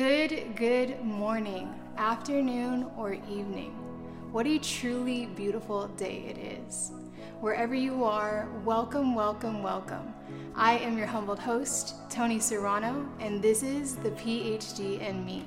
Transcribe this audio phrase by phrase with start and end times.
[0.00, 3.72] Good, good morning, afternoon, or evening.
[4.32, 6.92] What a truly beautiful day it is.
[7.40, 10.14] Wherever you are, welcome, welcome, welcome.
[10.54, 15.44] I am your humbled host, Tony Serrano, and this is the PhD and Me.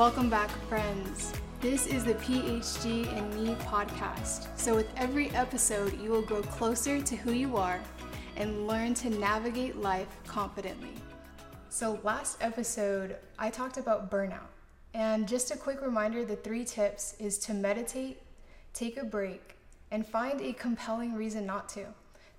[0.00, 1.30] Welcome back, friends.
[1.60, 4.46] This is the PhD and Me podcast.
[4.56, 7.78] So, with every episode, you will grow closer to who you are
[8.36, 10.94] and learn to navigate life confidently.
[11.68, 14.48] So, last episode, I talked about burnout.
[14.94, 18.22] And just a quick reminder the three tips is to meditate,
[18.72, 19.54] take a break,
[19.90, 21.84] and find a compelling reason not to.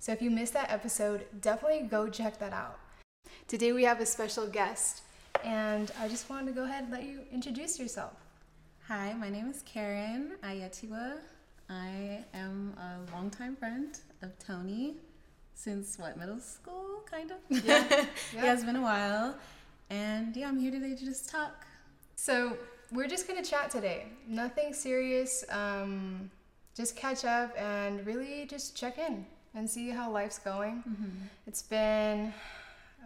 [0.00, 2.80] So, if you missed that episode, definitely go check that out.
[3.46, 5.02] Today, we have a special guest,
[5.44, 8.12] and I just wanted to go ahead and let you introduce yourself.
[8.88, 11.14] Hi, my name is Karen Aiyetiwa.
[11.70, 14.96] I am a longtime friend of Tony
[15.54, 17.38] since what, middle school, kind of?
[17.64, 18.06] Yeah.
[18.34, 19.34] yeah, it's been a while.
[19.90, 21.66] And yeah, I'm here today to just talk.
[22.16, 22.56] So
[22.92, 24.06] we're just gonna chat today.
[24.28, 25.44] Nothing serious.
[25.50, 26.30] Um,
[26.76, 30.82] just catch up and really just check in and see how life's going.
[31.46, 32.32] It's been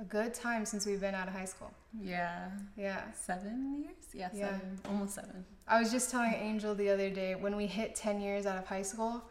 [0.01, 1.73] a good time since we've been out of high school.
[2.01, 2.49] Yeah.
[2.77, 3.01] Yeah.
[3.13, 3.95] Seven years?
[4.13, 4.51] Yeah, Yeah.
[4.53, 4.79] seven.
[4.89, 5.45] Almost seven.
[5.67, 8.67] I was just telling Angel the other day when we hit ten years out of
[8.67, 9.23] high school,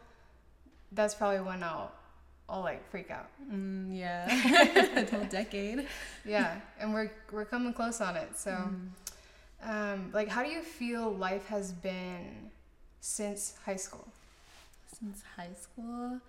[0.92, 1.92] that's probably when I'll
[2.48, 3.28] I'll like freak out.
[3.50, 4.26] Mm, yeah.
[4.96, 5.86] a whole decade.
[6.24, 8.36] Yeah, and we're we're coming close on it.
[8.36, 8.88] So, Mm.
[9.62, 12.50] um, like, how do you feel life has been
[13.00, 14.06] since high school?
[14.98, 16.20] Since high school,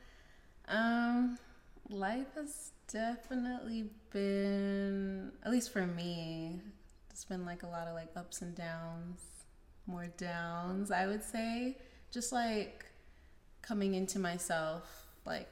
[0.67, 1.37] um,
[1.89, 6.61] life has definitely been, at least for me,
[7.09, 9.21] it's been like a lot of like ups and downs,
[9.85, 11.77] more downs, I would say.
[12.11, 12.85] Just like
[13.61, 15.49] coming into myself, like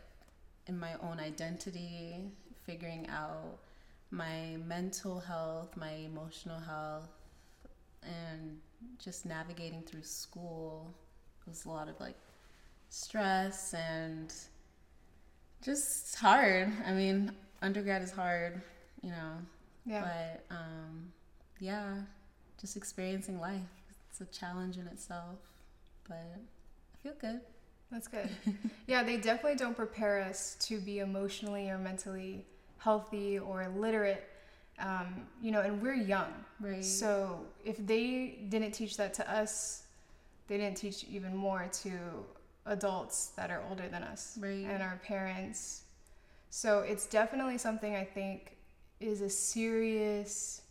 [0.67, 2.31] in my own identity,
[2.65, 3.59] figuring out
[4.11, 7.09] my mental health, my emotional health,
[8.03, 8.59] and
[9.03, 10.93] just navigating through school.
[11.45, 12.15] It was a lot of like
[12.89, 14.33] stress and
[15.65, 16.71] just hard.
[16.85, 17.31] I mean,
[17.61, 18.61] undergrad is hard,
[19.01, 19.33] you know.
[19.85, 20.01] Yeah.
[20.49, 21.11] But um,
[21.59, 21.95] yeah,
[22.61, 23.61] just experiencing life.
[24.09, 25.39] It's a challenge in itself,
[26.07, 27.41] but I feel good.
[27.91, 28.29] That's good.
[28.87, 32.45] yeah, they definitely don't prepare us to be emotionally or mentally
[32.77, 34.23] healthy or literate.
[34.77, 36.33] Um, you know, and we're young.
[36.59, 36.83] Right.
[36.83, 39.83] So if they didn't teach that to us,
[40.47, 41.91] they didn't teach even more to
[42.65, 44.65] adults that are older than us Right.
[44.65, 45.83] and our parents.
[46.49, 48.57] So it's definitely something I think
[48.99, 50.61] is a serious.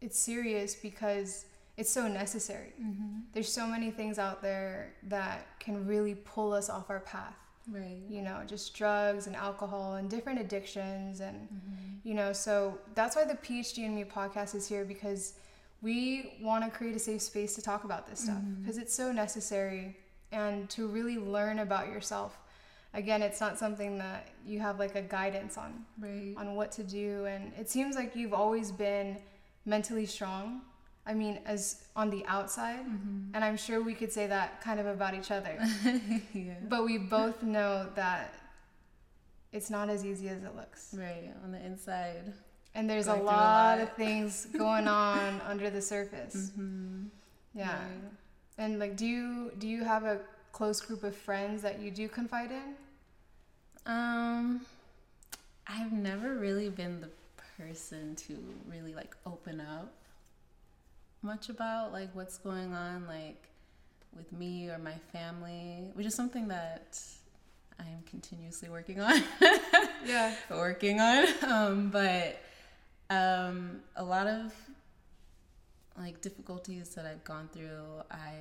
[0.00, 1.46] It's serious because
[1.76, 2.72] it's so necessary.
[2.80, 3.20] mm-hmm.
[3.32, 7.34] There's so many things out there that can really pull us off our path.
[7.68, 8.02] Right.
[8.08, 12.08] You know, just drugs and alcohol and different addictions and Mm-hmm.
[12.08, 15.34] you know, so that's why the PhD and Me podcast is here because
[15.82, 19.12] we want to create a safe space to talk about this stuff because it's so
[19.12, 19.96] necessary
[20.32, 22.38] and to really learn about yourself.
[22.94, 26.34] Again, it's not something that you have like a guidance on Right.
[26.36, 29.18] on what to do and it seems like you've always been
[29.66, 30.62] mentally strong.
[31.08, 33.34] I mean, as on the outside, Mm-hmm.
[33.34, 35.56] and I'm sure we could say that kind of about each other.
[36.32, 36.54] yeah.
[36.68, 38.34] But we both know that
[39.52, 40.92] it's not as easy as it looks.
[40.98, 41.30] Right.
[41.44, 42.32] On the inside.
[42.76, 43.80] And there's a through a lot, lot.
[43.80, 46.50] of things going on under the surface.
[46.52, 47.06] Mm-hmm.
[47.54, 47.78] Yeah.
[48.58, 50.20] And like do you do you have a
[50.52, 52.74] close group of friends that you do confide in?
[53.86, 54.60] Um,
[55.66, 57.08] I've never really been the
[57.56, 58.36] person to
[58.70, 59.92] really like open up
[61.22, 63.42] much about like what's going on like
[64.14, 66.98] with me or my family, which is something that
[67.78, 69.22] I am continuously working on.
[70.06, 70.32] Yeah.
[70.50, 71.26] working on.
[71.42, 72.38] Um, but
[73.10, 74.52] um, a lot of
[75.98, 78.32] like difficulties that I've gone through, I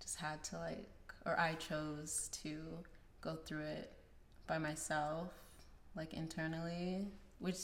[0.00, 0.88] just had to like,
[1.26, 2.58] or I chose to
[3.20, 3.92] go through it
[4.46, 5.28] by myself,
[5.96, 7.58] like internally, which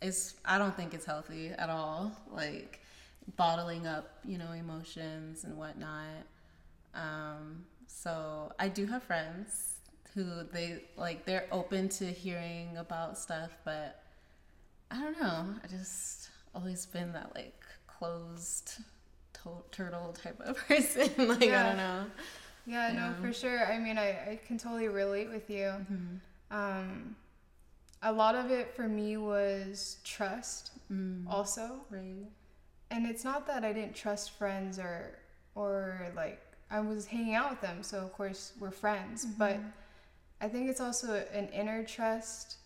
[0.00, 2.12] is, I don't think it's healthy at all.
[2.30, 2.80] Like
[3.36, 6.26] bottling up, you know, emotions and whatnot.
[6.94, 9.76] Um, so I do have friends
[10.14, 14.01] who they like they're open to hearing about stuff, but
[14.92, 15.46] I don't know.
[15.64, 18.78] I just always been that like closed
[19.34, 21.10] to- turtle type of person.
[21.28, 22.04] like I don't know.
[22.66, 23.14] Yeah, no, Yeah.
[23.14, 23.66] for sure.
[23.66, 25.72] I mean, I, I can totally relate with you.
[25.90, 26.20] Mhm.
[26.50, 27.16] Um,
[28.02, 31.24] a lot of it for me was trust Mm.
[31.26, 31.80] also.
[31.90, 32.26] Right.
[32.90, 35.18] And it's not that I didn't trust friends or
[35.54, 36.40] or like
[36.70, 39.58] I was hanging out with them, so of course we're friends, but
[40.40, 42.56] I think it's also an inner trust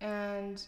[0.00, 0.62] and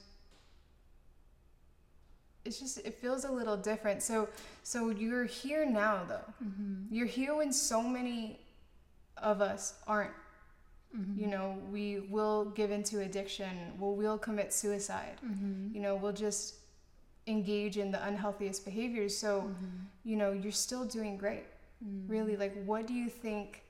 [2.44, 4.02] it's just it feels a little different.
[4.02, 4.28] So
[4.62, 6.32] so you're here now though.
[6.44, 6.94] Mm-hmm.
[6.94, 8.40] You're here when so many
[9.16, 10.12] of us aren't.
[10.96, 11.20] Mm-hmm.
[11.20, 15.20] You know, we will give into addiction, we'll will commit suicide.
[15.25, 15.75] Mm-hmm.
[15.75, 16.54] You know, we'll just
[17.26, 19.16] engage in the unhealthiest behaviors.
[19.16, 19.66] So, Mm-hmm.
[20.04, 21.44] you know, you're still doing great.
[22.08, 23.62] Really, like what do you think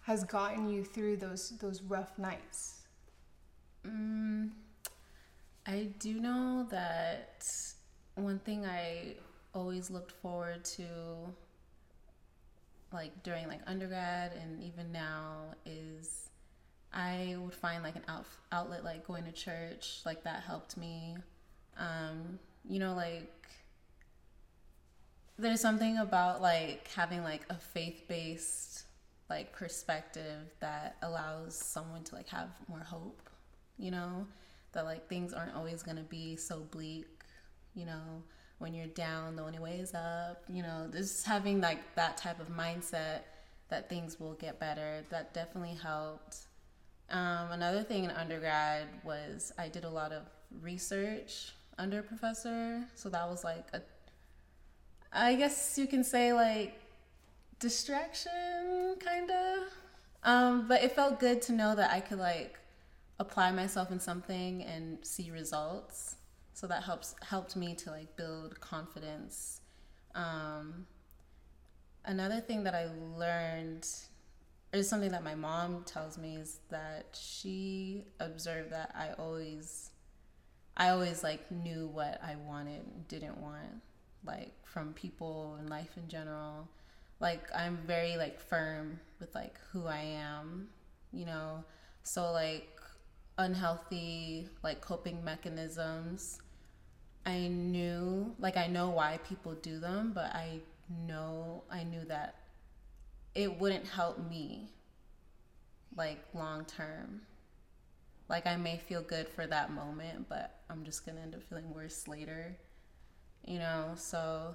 [0.00, 2.78] has gotten you through those those rough nights?
[3.86, 4.50] Mm,
[5.66, 7.46] I do know that
[8.14, 9.14] one thing I
[9.54, 10.86] always looked forward to,
[12.92, 16.30] like during like undergrad and even now, is
[16.92, 21.16] I would find like an out- outlet, like going to church, like that helped me.
[21.78, 23.46] Um, you know, like
[25.38, 28.84] there's something about like having like a faith-based
[29.28, 33.30] like perspective that allows someone to like have more hope
[33.78, 34.26] you know
[34.72, 37.06] that like things aren't always going to be so bleak
[37.74, 38.22] you know
[38.58, 42.38] when you're down the only way is up you know just having like that type
[42.40, 43.20] of mindset
[43.70, 46.38] that things will get better that definitely helped.
[47.08, 50.22] Um, another thing in undergrad was i did a lot of
[50.62, 53.80] research under a professor so that was like a
[55.12, 56.80] i guess you can say like
[57.58, 59.62] distraction kind of
[60.22, 62.59] um, but it felt good to know that i could like
[63.20, 66.16] apply myself in something and see results.
[66.54, 69.60] So that helps helped me to like build confidence.
[70.14, 70.86] Um,
[72.04, 73.86] another thing that i learned
[74.72, 79.90] is something that my mom tells me is that she observed that i always
[80.76, 83.82] i always like knew what i wanted and didn't want
[84.24, 86.68] like from people and life in general.
[87.20, 90.68] Like i'm very like firm with like who i am
[91.12, 91.64] you know?
[92.02, 92.79] So like
[93.40, 96.40] unhealthy like coping mechanisms.
[97.26, 100.60] I knew like i know why people do them but i
[101.06, 102.34] know i knew that
[103.34, 104.70] it wouldn't help me
[105.96, 107.20] like long term.
[108.28, 111.72] Like i may feel good for that moment but i'm just gonna end up feeling
[111.74, 112.56] worse later
[113.46, 113.92] you know?
[113.96, 114.54] So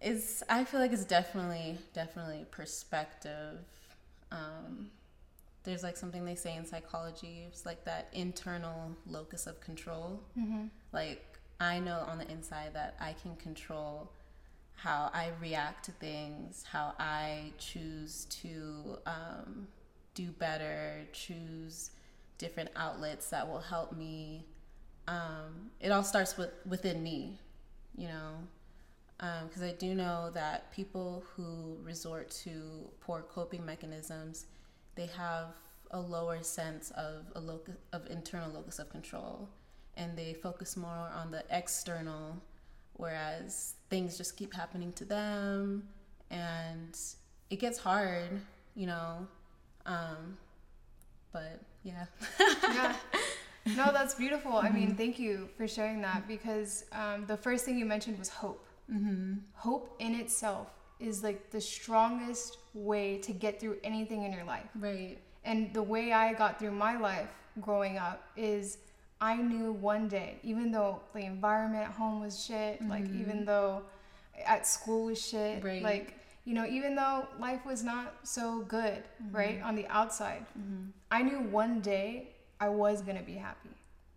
[0.00, 3.58] it's i feel like it's definitely definitely perspective
[4.30, 4.90] um
[5.66, 10.22] there's like something they say in psychology it's like that internal locus of control.
[10.38, 10.66] Mm-hmm.
[10.92, 14.10] like i know on the inside that i can control
[14.74, 19.66] how i react to things how i choose to um,
[20.14, 21.90] do better choose
[22.38, 24.44] different outlets that will help me.
[25.08, 27.38] Um, it all starts with within me
[27.96, 28.34] you know?
[29.46, 34.44] Because I do know that people who resort to poor coping mechanisms,
[34.96, 35.54] they have
[35.92, 39.48] a lower sense of a locus of internal locus of control,
[39.96, 42.42] and they focus more on the external,
[42.94, 45.84] whereas things just keep happening to them,
[46.30, 46.98] and
[47.50, 48.40] it gets hard,
[48.74, 49.26] you know.
[49.84, 50.36] Um,
[51.32, 52.06] but yeah.
[52.62, 52.96] yeah.
[53.76, 54.54] No, that's beautiful.
[54.56, 58.28] I mean, thank you for sharing that because um, the first thing you mentioned was
[58.28, 58.66] hope.
[58.92, 59.34] mm-hmm.
[59.54, 64.68] Hope in itself is like the strongest way to get through anything in your life.
[64.78, 65.18] Right.
[65.44, 68.78] And the way I got through my life growing up is
[69.20, 73.20] I knew one day, even though the environment at home was shit, like mm-hmm.
[73.20, 73.82] even though
[74.44, 75.82] at school was shit, Right.
[75.82, 79.36] like you know, even though life was not so good, mm-hmm.
[79.36, 80.90] right, on the outside, mm-hmm.
[81.10, 82.28] I knew one day
[82.60, 83.70] I was gonna be happy.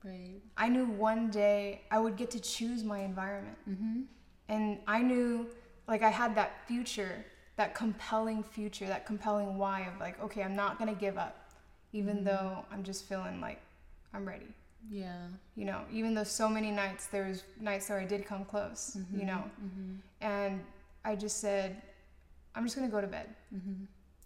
[0.03, 0.41] Right.
[0.57, 3.57] I knew one day I would get to choose my environment.
[3.69, 4.01] Mm-hmm.
[4.47, 5.47] And I knew,
[5.89, 7.25] like, I had that future,
[7.57, 11.49] that compelling future, that compelling why of, like, okay, I'm not to give up,
[11.91, 13.59] even though I'm just feeling like
[14.13, 14.47] I'm ready.
[14.89, 15.17] Yeah.
[15.55, 18.97] You know, even though so many nights, there was nights where I did come close,
[19.13, 19.95] you know, Mm-hmm.
[20.21, 20.61] and
[21.03, 21.81] I just said,
[22.55, 23.27] I'm just to go to bed.
[23.53, 23.83] Mm-hmm.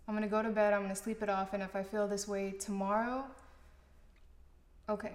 [0.07, 2.27] I'm to go to bed, I'm to sleep it off, and if I feel this
[2.27, 3.23] way tomorrow,
[4.89, 5.13] okay.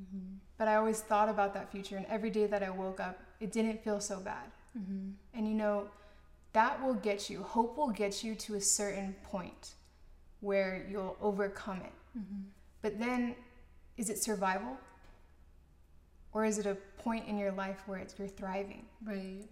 [0.00, 0.34] Mm-hmm.
[0.58, 3.50] But I always thought about that future, and every day that I woke up, it
[3.50, 4.44] didn't feel so bad.
[4.78, 5.10] Mm-hmm.
[5.34, 5.88] And you know,
[6.52, 9.74] that will get you, hope will get you to a certain point
[10.40, 12.18] where you'll overcome it.
[12.18, 12.42] Mm-hmm.
[12.82, 13.36] But then,
[13.96, 14.76] is it survival?
[16.32, 18.86] Or is it a point in your life where it's, you're thriving?
[19.04, 19.44] Right.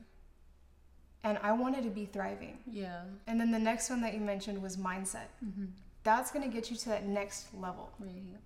[1.25, 2.59] And I wanted to be thriving.
[2.71, 3.03] Yeah.
[3.27, 5.29] And then the next one that you mentioned was mindset.
[5.45, 5.67] Mm-hmm.
[6.05, 7.91] That's going to get you to that next level.
[7.99, 8.39] Right.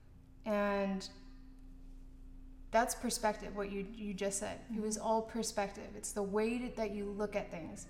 [0.47, 1.07] And
[2.73, 4.59] that's perspective what you you just said.
[4.75, 5.85] It was all perspective.
[5.97, 7.87] It's the way that- that you look at things.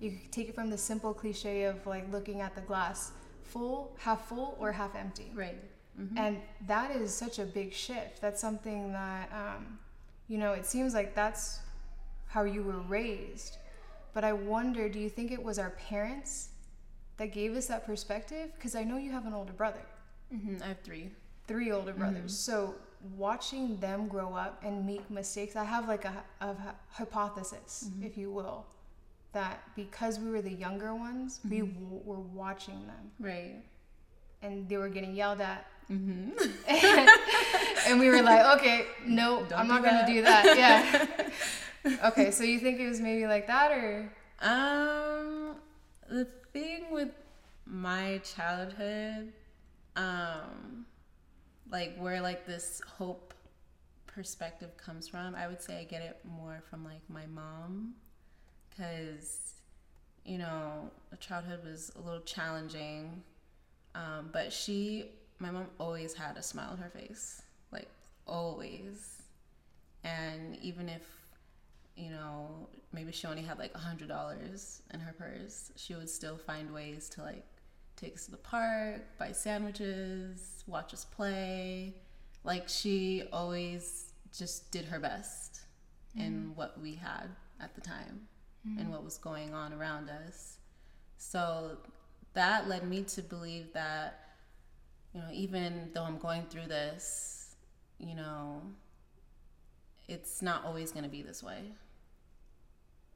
[0.00, 3.12] You take it from the simple cliche of like looking at the glass
[3.42, 5.30] full half full or half empty.
[5.34, 5.60] Right.
[6.00, 6.18] Mm-hmm.
[6.18, 8.20] and that is such a big shift.
[8.20, 9.78] That's something that um,
[10.26, 11.60] you know it seems like that's
[12.26, 13.58] how you were raised.
[14.14, 16.48] But i wonder do you think it was our parents
[17.18, 18.46] that gave us that perspective?
[18.56, 19.84] Because i know you have an older brother.
[20.30, 21.10] Hmm I have three.
[21.46, 22.36] three older brothers.
[22.48, 22.74] So
[23.16, 28.16] watching them grow up and make mistakes, I have like a, a hy- hypothesis, if
[28.16, 28.66] you will,
[29.32, 33.56] that because we were the younger ones, we w- were watching them Right.
[34.42, 35.66] and they were getting yelled at.
[35.90, 36.30] Mm-hmm.
[37.90, 40.56] and we were like, okay, no, I'm not going to do that.
[40.56, 41.98] Yeah.
[42.08, 44.10] okay, so you think it was maybe like that or?
[44.40, 45.56] Um,
[46.08, 47.10] the thing with
[47.66, 49.32] my childhood,
[49.96, 50.86] um,
[51.70, 53.34] like where like this hope
[54.06, 57.94] perspective comes from, I would say I get it more from like my mom,
[58.70, 59.54] because
[60.24, 60.90] you know
[61.20, 63.22] childhood was a little challenging,
[63.94, 65.06] um, but she,
[65.38, 67.42] my mom, always had a smile on her face,
[67.72, 67.88] like
[68.26, 69.22] always,
[70.04, 71.02] and even if
[71.96, 76.10] you know, maybe she only had like a hundred dollars in her purse, she would
[76.10, 77.44] still find ways to like
[77.96, 81.94] take us to the park, buy sandwiches, watch us play.
[82.42, 85.60] Like she always just did her best
[86.16, 86.54] in mm-hmm.
[86.54, 87.28] what we had
[87.60, 88.28] at the time
[88.64, 88.90] and mm-hmm.
[88.92, 90.58] what was going on around us.
[91.18, 91.78] So
[92.34, 94.20] that led me to believe that,
[95.14, 97.54] you know, even though I'm going through this,
[97.98, 98.62] you know,
[100.08, 101.72] it's not always going to be this way.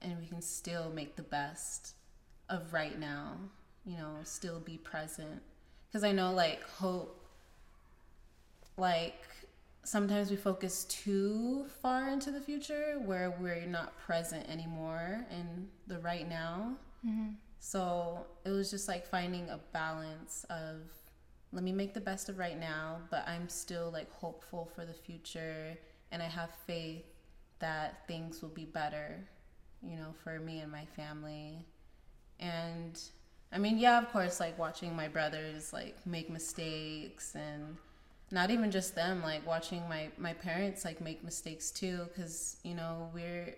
[0.01, 1.95] And we can still make the best
[2.49, 3.37] of right now,
[3.89, 5.43] you know, still be present.
[5.89, 7.25] Because I know, like, hope,
[8.77, 9.25] like,
[9.83, 15.99] sometimes we focus too far into the future where we're not present anymore in the
[16.01, 16.75] right now.
[17.07, 17.31] Mm-hmm.
[17.59, 20.83] So it was just like finding a balance of
[21.53, 24.93] let me make the best of right now, but I'm still like hopeful for the
[24.93, 25.77] future
[26.13, 27.07] and I have faith
[27.59, 29.27] that things will be better,
[29.83, 31.65] you know, for me and my family.
[32.39, 33.01] And
[33.53, 37.77] I mean, yeah, of course, like watching my brothers like make mistakes and
[38.31, 42.75] not even just them, like watching my my parents like make mistakes too cuz you
[42.75, 43.57] know, we're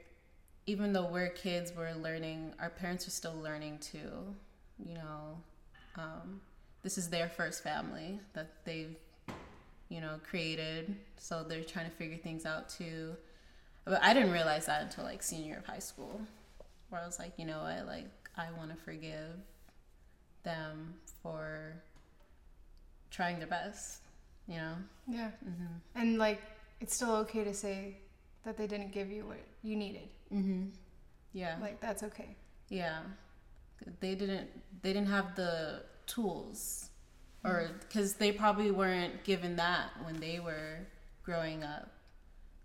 [0.67, 4.35] even though we're kids, we're learning, our parents are still learning too,
[4.79, 5.43] you know.
[5.97, 6.41] Um
[6.83, 8.97] this is their first family that they've
[9.89, 13.15] you know created so they're trying to figure things out too
[13.85, 16.21] but i didn't realize that until like senior of high school
[16.89, 18.07] where i was like you know what like
[18.37, 19.35] i want to forgive
[20.43, 21.75] them for
[23.11, 24.01] trying their best
[24.49, 24.75] you know
[25.09, 25.31] Yeah.
[25.47, 25.75] mm-hmm.
[25.95, 26.41] And like,
[26.81, 27.99] it's still okay to say
[28.45, 30.09] that they didn't give you what you needed.
[30.33, 30.69] Mm-hmm.
[31.33, 32.37] yeah Like, that's okay.
[32.69, 33.01] Yeah,
[34.01, 34.49] they didn't.
[34.83, 36.89] They didn't have the tools,
[37.45, 40.87] or because they probably weren't given that when they were
[41.25, 41.91] growing up.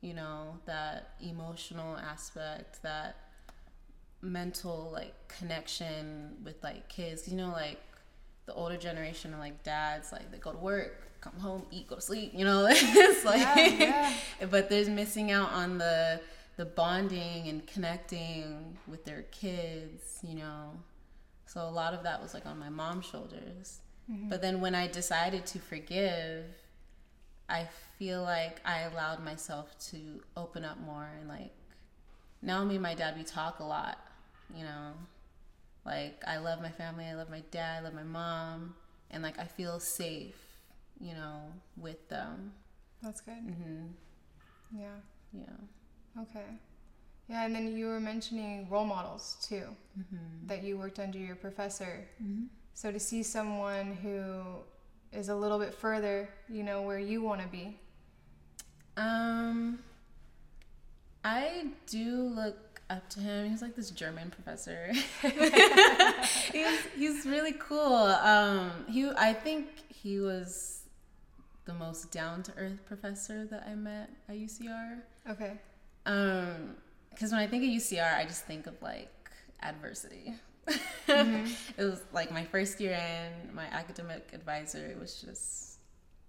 [0.01, 3.15] You know that emotional aspect, that
[4.21, 7.27] mental like connection with like kids.
[7.27, 7.79] You know, like
[8.45, 11.95] the older generation of like dads, like they go to work, come home, eat, go
[11.95, 12.31] to sleep.
[12.33, 14.13] You know, it's like, Yeah,
[14.49, 16.21] but there's missing out on the
[16.57, 20.71] the bonding and connecting with their kids, you know.
[21.45, 23.79] So a lot of that was like on my mom's shoulders.
[24.11, 24.29] Mm-hmm.
[24.29, 26.45] But then when I decided to forgive,
[27.49, 27.67] I
[27.97, 31.51] feel like I allowed myself to open up more and like
[32.45, 33.97] now me and my dad we talk a lot,
[34.55, 34.93] you know.
[35.85, 38.75] Like I love my family, I love my dad, I love my mom,
[39.11, 40.35] and like I feel safe,
[40.99, 41.41] you know,
[41.77, 42.53] with them.
[43.03, 43.33] That's good.
[43.35, 43.85] mm-hmm.
[44.79, 44.97] Yeah.
[45.33, 46.21] Yeah.
[46.23, 46.45] Okay.
[47.27, 49.65] Yeah, and then you were mentioning role models too,
[49.99, 50.47] Mm-hmm.
[50.47, 52.07] that you worked under your professor.
[52.23, 52.47] Mhm.
[52.73, 54.41] So to see someone who
[55.11, 57.79] is a little bit further, you know, where you want to be.
[58.97, 59.79] Um,
[61.25, 63.49] I do look up to him.
[63.49, 64.91] He's like this German professor.
[66.53, 67.95] he's he's really cool.
[67.95, 70.83] Um, he I think he was
[71.65, 74.99] the most down to earth professor that I met at UCR.
[75.27, 75.53] Okay.
[76.05, 76.75] Um,
[77.09, 79.09] because when I think of UCR, I just think of like
[79.63, 80.35] adversity.
[80.67, 81.51] Mm-hmm.
[81.81, 85.74] it was like my first year in, my academic advisor was just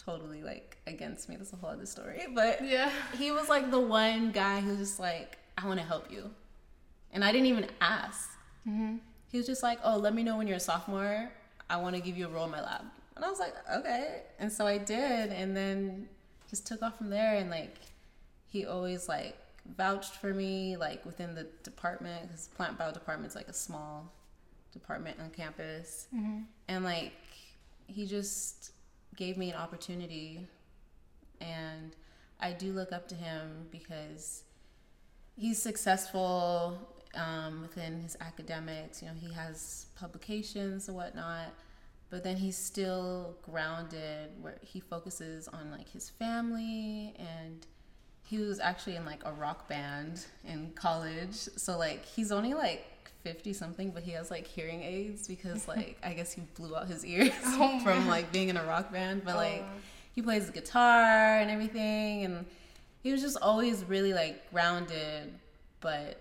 [0.07, 1.37] totally like against me.
[1.37, 2.23] That's a whole other story.
[2.35, 2.91] But Yeah.
[3.19, 6.31] he was like the one guy who was just like, I want to help you.
[7.13, 8.31] And I didn't even ask.
[8.69, 8.97] Mm-hmm.
[9.31, 11.31] He was just like, Oh, let me know when you're a sophomore.
[11.69, 12.83] I want to give you a role in my lab.
[13.17, 14.23] And I was like, Okay.
[14.39, 15.33] And so I did.
[15.33, 16.09] And then
[16.49, 17.75] just took off from there and like
[18.47, 19.37] he always like
[19.77, 24.13] vouched for me like within the department because plant bio department's like a small
[24.73, 26.43] department on campus Mm-hmm.
[26.69, 27.13] and like
[27.89, 28.71] he just
[29.17, 30.47] gave me an opportunity
[31.41, 31.97] and
[32.41, 34.45] i do look up to him because
[35.37, 36.79] he's successful
[37.15, 41.53] um, within his academics you know he has publications and whatnot
[42.11, 47.67] but then he's still grounded where he focuses on like his family and
[48.23, 52.85] he was actually in like a rock band in college so like he's only like
[53.27, 56.87] 50 something but he has like hearing aids because like i guess he blew out
[56.87, 59.81] his ears Oh, from like being in a rock band but oh, like Oh.
[60.15, 62.47] he plays the guitar and everything and
[63.03, 65.33] he was just always really like grounded
[65.81, 66.21] but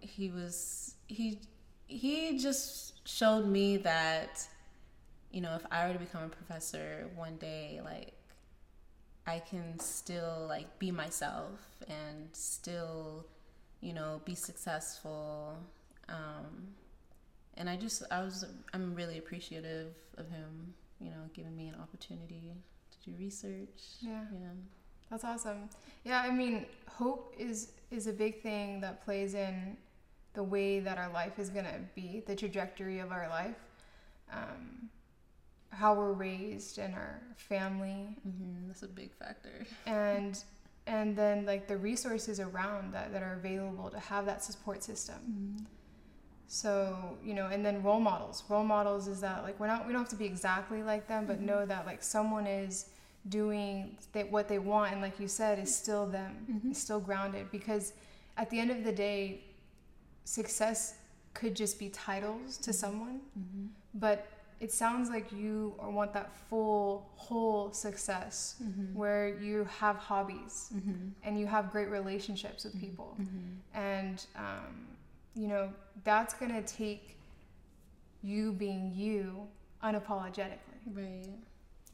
[0.00, 1.38] he was he
[1.86, 4.46] he just showed me that
[5.30, 8.12] you know if i were to become a professor one day like
[9.26, 11.58] i can still like be myself
[11.88, 13.24] and still
[13.80, 15.56] you know be successful
[16.08, 16.68] um
[17.56, 21.74] and i just i was i'm really appreciative of him you know giving me an
[21.80, 22.52] opportunity
[22.90, 24.24] to do research Yeah.
[24.32, 24.48] yeah
[25.10, 25.68] That's awesome.
[26.04, 29.76] Yeah, I mean, hope is is a big thing that plays in
[30.32, 33.60] the way that our life is gonna be, the trajectory of our life,
[34.32, 34.88] um,
[35.70, 40.42] how we're raised and our family, hmm that's a big factor and
[40.86, 45.20] and then like the resources around that that are available to have that support system.
[46.48, 48.44] So you know, and then role models.
[48.48, 51.26] Role models is that like we're not we don't have to be exactly like them,
[51.26, 51.46] but mm-hmm.
[51.46, 52.86] know that like someone is
[53.28, 56.70] doing that what they want, and like you said, is still them, mm-hmm.
[56.70, 57.50] is still grounded.
[57.50, 57.94] Because
[58.36, 59.44] at the end of the day,
[60.24, 60.96] success
[61.32, 62.78] could just be titles to mm-hmm.
[62.78, 63.20] someone,
[63.94, 64.26] but
[64.60, 68.56] it sounds like you want that full whole success
[68.94, 70.72] where you have hobbies
[71.22, 73.16] and you have great relationships with people.
[73.74, 74.86] And um,
[75.34, 75.72] you know
[76.04, 77.16] that's gonna take
[78.22, 79.46] you being you
[79.82, 80.58] unapologetically.
[80.92, 81.28] Right.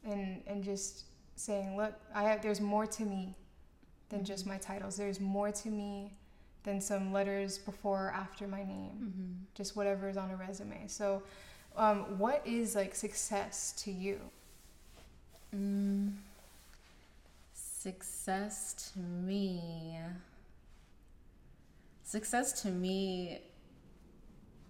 [0.04, 1.04] And and just
[1.36, 3.34] saying look i have there's more to me
[4.10, 4.96] than just my titles.
[4.96, 6.12] There's more to me
[6.64, 9.46] than some letters before or after my name.
[9.54, 10.86] Just whatever is on a resume.
[10.88, 11.22] So
[11.76, 14.20] um, what is like success to you?
[15.56, 16.12] Mm,
[17.54, 19.94] success to me.
[22.10, 23.38] Success to me,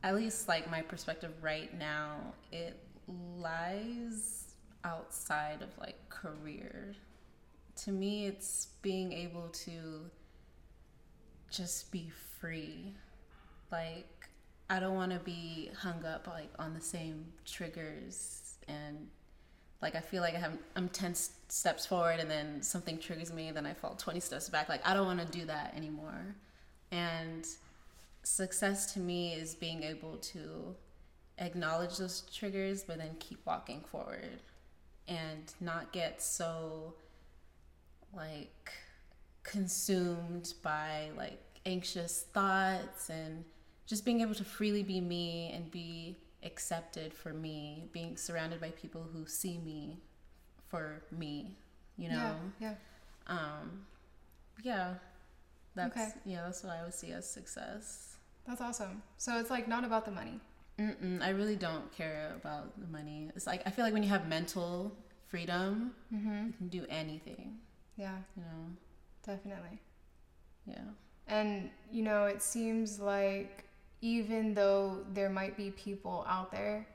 [0.03, 6.95] at least like my perspective right now, it lies outside of like career.
[7.77, 10.11] To me, it's being able to
[11.51, 12.93] just be free.
[13.73, 14.29] Like,
[14.69, 19.09] I don't want to be hung up like on the same triggers and
[19.81, 23.33] like I feel like I have I'm 10 s- steps forward and then something triggers
[23.33, 26.37] me then I fall 20 steps back like I don't want to do that anymore
[26.91, 27.47] and
[28.23, 30.75] success to me is being able to
[31.39, 34.41] acknowledge those triggers but then keep walking forward
[35.09, 36.95] and not get so
[38.15, 38.73] like
[39.43, 43.45] consumed by like anxious thoughts and
[43.87, 48.71] just being able to freely be me and be accepted for me, being surrounded by
[48.71, 49.99] people who see me
[50.69, 51.57] for me,
[51.97, 52.15] you know.
[52.15, 52.75] yeah yeah
[53.27, 53.87] Um
[54.63, 54.95] yeah.
[55.75, 56.09] That's Okay.
[56.25, 58.17] yeah, that's what I would see as success.
[58.47, 60.41] that's awesome so it's like not about the money
[60.79, 63.31] Mm-mm, I really don't care about the money.
[63.37, 66.47] It's like I feel like when you have mental freedom, mm-hmm.
[66.47, 67.59] you can do anything,
[67.99, 68.65] yeah you know.
[69.27, 69.79] definitely
[70.67, 70.89] Yeah.
[71.29, 73.65] And, you know, it seems like
[74.01, 76.87] even though there might be people out there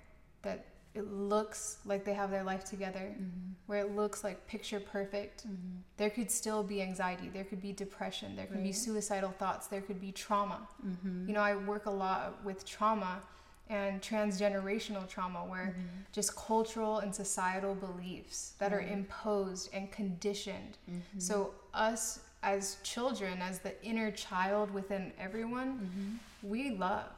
[0.42, 3.52] that it looks like they have their life together, mm-hmm.
[3.68, 5.80] where it looks like picture perfect, mm-hmm.
[5.98, 9.82] there could still be anxiety, there could be depression, there could be suicidal thoughts, there
[9.82, 10.68] could be trauma.
[10.86, 11.28] Mm-hmm.
[11.28, 13.22] You know, I work a lot with trauma
[13.70, 16.02] and transgenerational trauma where mm-hmm.
[16.14, 20.78] just cultural and societal beliefs that are imposed and conditioned.
[21.18, 27.10] So us as children, as the inner child within everyone, we love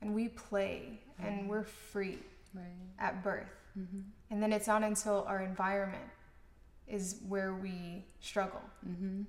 [0.00, 2.18] and we play and we're free
[2.54, 2.64] Right.
[2.98, 3.50] at birth.
[3.78, 4.00] Mm-hmm.
[4.30, 6.04] And then it's not until our environment
[6.86, 8.62] is where we struggle.
[8.86, 9.22] Mm-hmm.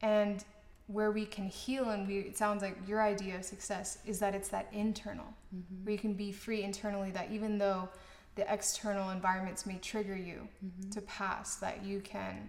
[0.00, 0.44] And
[0.86, 4.34] where we can heal and we it sounds like your idea of success is that
[4.34, 5.84] it's that internal mm-hmm.
[5.84, 7.88] where you can be free internally that even though
[8.34, 10.90] the external environments may trigger you mm-hmm.
[10.90, 12.48] to pass that you can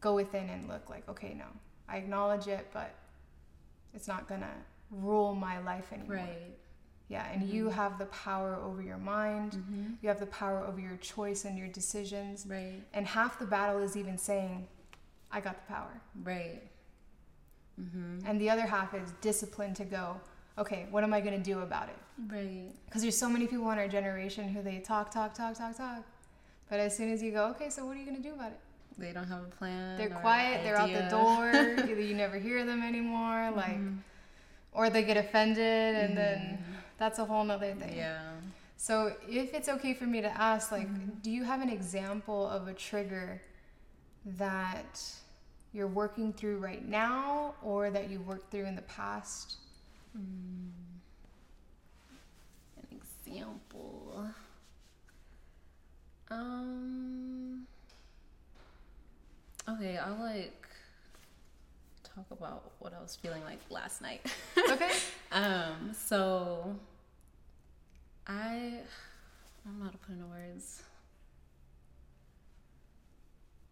[0.00, 1.44] go within and look like okay no
[1.86, 2.94] i acknowledge it but
[3.92, 4.54] it's not gonna
[4.90, 6.56] rule my life anymore Right.
[7.14, 9.86] Yeah and you have the power over your mind Mm-hmm.
[10.00, 12.80] you have the power over your choice and your decisions Right.
[12.96, 14.66] and half the battle is even saying
[15.36, 15.94] I got the power.
[16.32, 16.60] Right.
[17.80, 18.26] Mm-hmm.
[18.28, 20.04] And the other half is discipline to go,
[20.62, 21.96] okay, what am I going to do about it?
[22.32, 22.70] Right.
[22.86, 26.02] Because there's so many people in our generation who they talk, talk, talk, talk, talk.
[26.70, 28.52] But as soon as you go, okay, so what are you going to do about
[28.52, 28.60] it?
[28.96, 29.98] They don't have a plan.
[29.98, 31.50] They're quiet, they're out the door.
[31.90, 33.98] Either you never hear them anymore, like, Mhm.
[34.72, 36.64] or they get offended, and then
[36.98, 37.96] that's a whole nother thing.
[37.96, 38.20] Yeah.
[38.76, 41.20] So, if it's okay for me to ask, like, Mm-hmm.
[41.22, 43.40] do you have an example of a trigger
[44.26, 45.02] that
[45.72, 49.56] you're working through right now or that you worked through in the past?
[50.14, 50.72] An
[52.90, 54.26] example.
[56.30, 57.66] Um.
[59.68, 60.63] Okay, I'll like
[62.14, 64.24] talk about what I was feeling like last night.
[64.70, 64.90] Okay.
[65.32, 65.92] um.
[65.92, 66.74] So.
[68.26, 68.80] I.
[69.66, 70.82] I am not to put into words.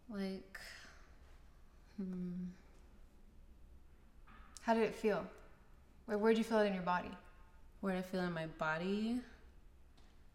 [0.09, 0.59] Like.
[1.97, 2.45] Hmm.
[4.61, 5.25] How did it feel?
[6.05, 7.11] Where where'd you feel it in your body?
[7.81, 9.19] Where did I feel in my body.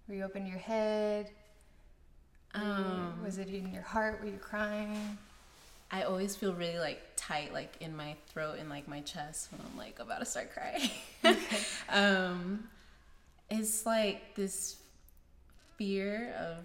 [0.07, 1.31] Were you open your head?
[2.55, 4.21] Um, was it in your heart?
[4.21, 5.18] Were you crying?
[5.90, 9.61] I always feel really like tight, like in my throat and like my chest when
[9.61, 10.90] I'm like about to start crying.
[11.88, 12.64] um,
[13.51, 14.77] it's like this
[15.77, 16.57] fear of.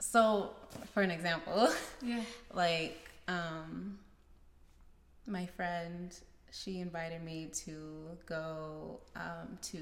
[0.00, 0.50] So,
[0.92, 1.68] for an example,
[2.02, 2.22] Yeah.
[2.54, 3.98] like um,
[5.26, 6.14] my friend,
[6.50, 9.78] she invited me to go um, to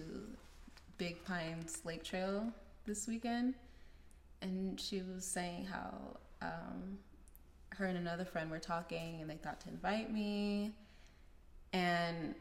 [0.99, 2.53] Big Pines Lake Trail
[2.87, 3.55] this weekend,
[4.43, 6.99] and she was saying how um,
[7.81, 10.73] her and another friend were talking, and they thought to invite me,
[11.73, 12.35] and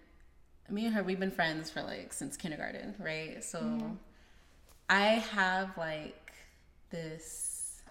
[0.69, 3.43] me and her we've been friends for like since kindergarten, right?
[3.43, 3.93] So mm-hmm.
[4.89, 6.33] I have like
[6.91, 7.81] this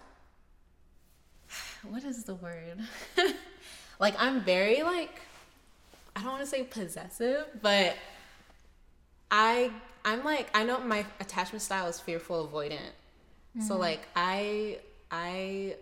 [1.87, 2.79] what is the word?
[3.99, 5.21] like I'm very like
[6.15, 7.95] I don't want to say possessive, but
[9.31, 9.71] I
[10.05, 12.79] I'm like I know my attachment style is fearful avoidant.
[13.65, 13.81] So mm-hmm.
[13.81, 14.79] like I
[15.11, 15.75] I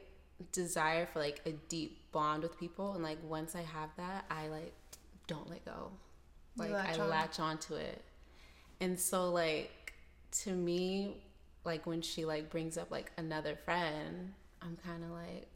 [0.51, 4.47] desire for like a deep bond with people and like once I have that, I
[4.47, 4.73] like
[5.27, 5.91] don't let go.
[6.55, 7.09] Like latch I on.
[7.09, 8.01] latch onto it.
[8.79, 9.93] And so like
[10.43, 11.23] to me
[11.63, 15.47] like when she like brings up like another friend, I'm kind of like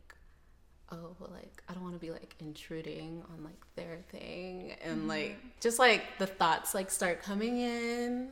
[0.91, 4.99] oh well like i don't want to be like intruding on like their thing and
[4.99, 5.09] mm-hmm.
[5.09, 8.29] like just like the thoughts like start coming in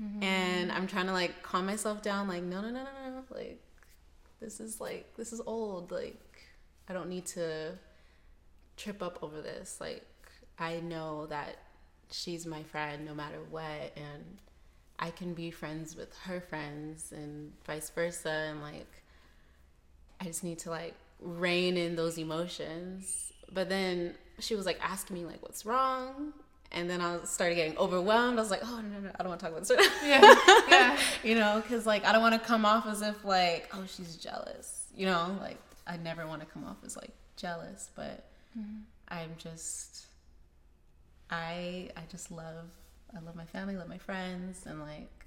[0.00, 0.22] mm-hmm.
[0.22, 3.60] and i'm trying to like calm myself down like no no no no no like
[4.44, 6.20] this is like this is old like
[6.88, 7.72] i don't need to
[8.76, 10.06] trip up over this like
[10.58, 11.56] i know that
[12.10, 14.38] she's my friend no matter what and
[14.98, 19.02] i can be friends with her friends and vice versa and like
[20.20, 23.32] I just need to like rein in those emotions.
[23.52, 26.32] But then she was like asking me like what's wrong,
[26.74, 28.38] and then I started getting overwhelmed.
[28.38, 29.70] I was like, oh no no, no I don't want to talk about this.
[29.70, 30.66] right now." Yeah.
[30.68, 30.98] Yeah.
[31.24, 34.16] you know, because like I don't want to come off as if like oh she's
[34.16, 34.86] jealous.
[34.94, 38.80] You know, like I never want to come off as like jealous, but mm-hmm.
[39.08, 40.06] I'm just
[41.30, 42.70] I I just love
[43.16, 45.26] I love my family, love my friends, and like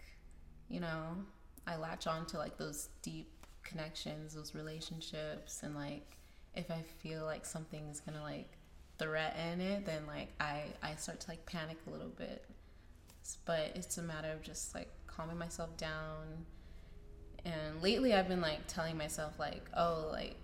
[0.69, 1.17] you know
[1.65, 3.31] I latch on to like those deep
[3.63, 6.17] connections, those relationships, and like
[6.55, 8.56] if I feel like something is gonna like
[8.97, 12.45] threaten it, then like I I start to like panic a little bit.
[13.45, 16.45] But it's a matter of just like calming myself down.
[17.45, 20.37] And lately, I've been like telling myself like, oh, like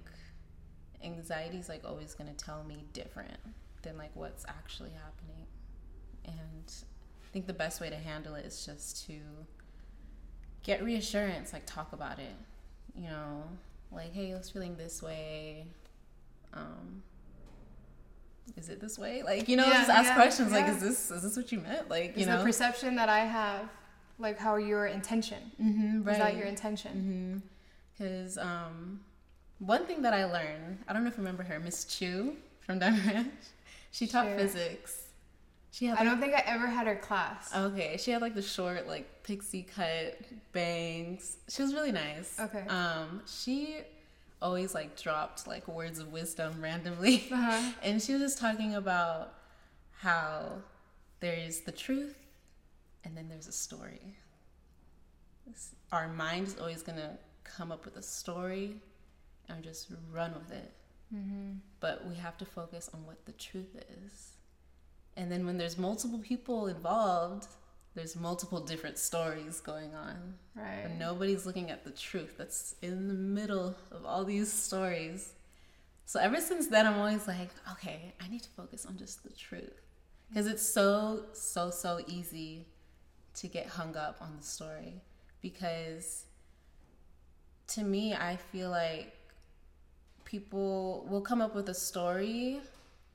[1.04, 3.38] anxiety is like always gonna tell me different
[3.82, 5.46] than like what's actually happening.
[6.26, 6.74] And
[7.24, 9.20] I think the best way to handle it is just to
[10.64, 12.36] get reassurance, like talk about it.
[12.96, 13.44] You know,
[13.92, 15.66] like, hey, I was feeling this way.
[16.54, 17.04] Um,
[18.58, 19.24] is it this way?
[19.24, 21.60] Like, you know, Yeah, just ask yeah, questions like, is this is this what you
[21.60, 21.90] meant?
[21.90, 23.70] Like, you Is know, the perception that I have
[24.20, 25.52] like how your intention?
[25.62, 27.42] mm-hmm, Is that your intention?
[27.98, 29.02] Because um,
[29.60, 32.80] one thing that I learned, I don't know if you remember her, Miss Chu from
[32.84, 33.28] Diamond Ranch.
[33.92, 34.38] She taught Sure.
[34.38, 35.00] physics.
[35.72, 37.52] She had I don't think I ever had her class.
[37.56, 37.98] okay.
[37.98, 40.20] She had like the short, like pixie cut
[40.52, 41.38] bangs.
[41.50, 42.40] She was really nice.
[42.40, 42.64] Okay.
[42.68, 43.78] Um, she
[44.44, 47.72] always like dropped like words of wisdom randomly, Uh-huh.
[47.82, 49.34] and she was just talking about
[50.00, 50.52] how
[51.22, 52.16] there's the truth,
[53.06, 54.16] and then there's a story.
[55.92, 58.76] Our mind is always gonna come up with a story,
[59.50, 60.72] and just run with it.
[61.80, 64.32] But we have to focus on what the truth is.
[65.16, 67.48] And then when there's multiple people involved,
[67.96, 70.36] there's multiple different stories going on.
[70.56, 70.84] Right.
[70.84, 75.34] But nobody's looking at the truth that's in the middle of all these stories.
[76.06, 79.30] So ever since then, I'm always like, okay, I need to focus on just the
[79.30, 79.82] truth.
[80.30, 82.66] Because it's so, so, so easy
[83.36, 85.02] to get hung up on the story.
[85.42, 86.26] Because
[87.68, 89.14] to me, I feel like
[90.26, 92.62] people will come up with a story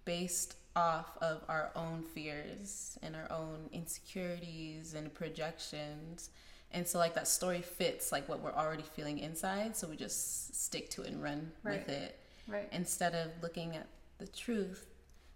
[0.05, 6.31] based off of our own fears and our own insecurities and projections.
[6.71, 10.55] And so like that story fits like what we're already feeling inside, so we just
[10.65, 11.81] stick to it and run Right.
[11.81, 12.69] with it Right.
[12.73, 13.87] instead of looking at
[14.19, 14.87] the truth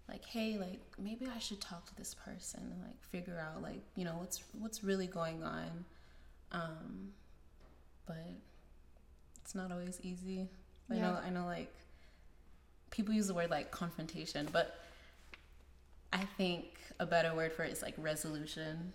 [0.09, 3.81] like hey like maybe i should talk to this person and like figure out like
[3.95, 5.85] you know what's what's really going on
[6.51, 7.13] um
[8.05, 8.17] but
[9.41, 10.49] it's not always easy
[10.91, 11.73] i know i know like
[12.91, 14.82] people use the word like confrontation but
[16.13, 16.65] i think
[16.99, 18.93] a better word for it is like resolution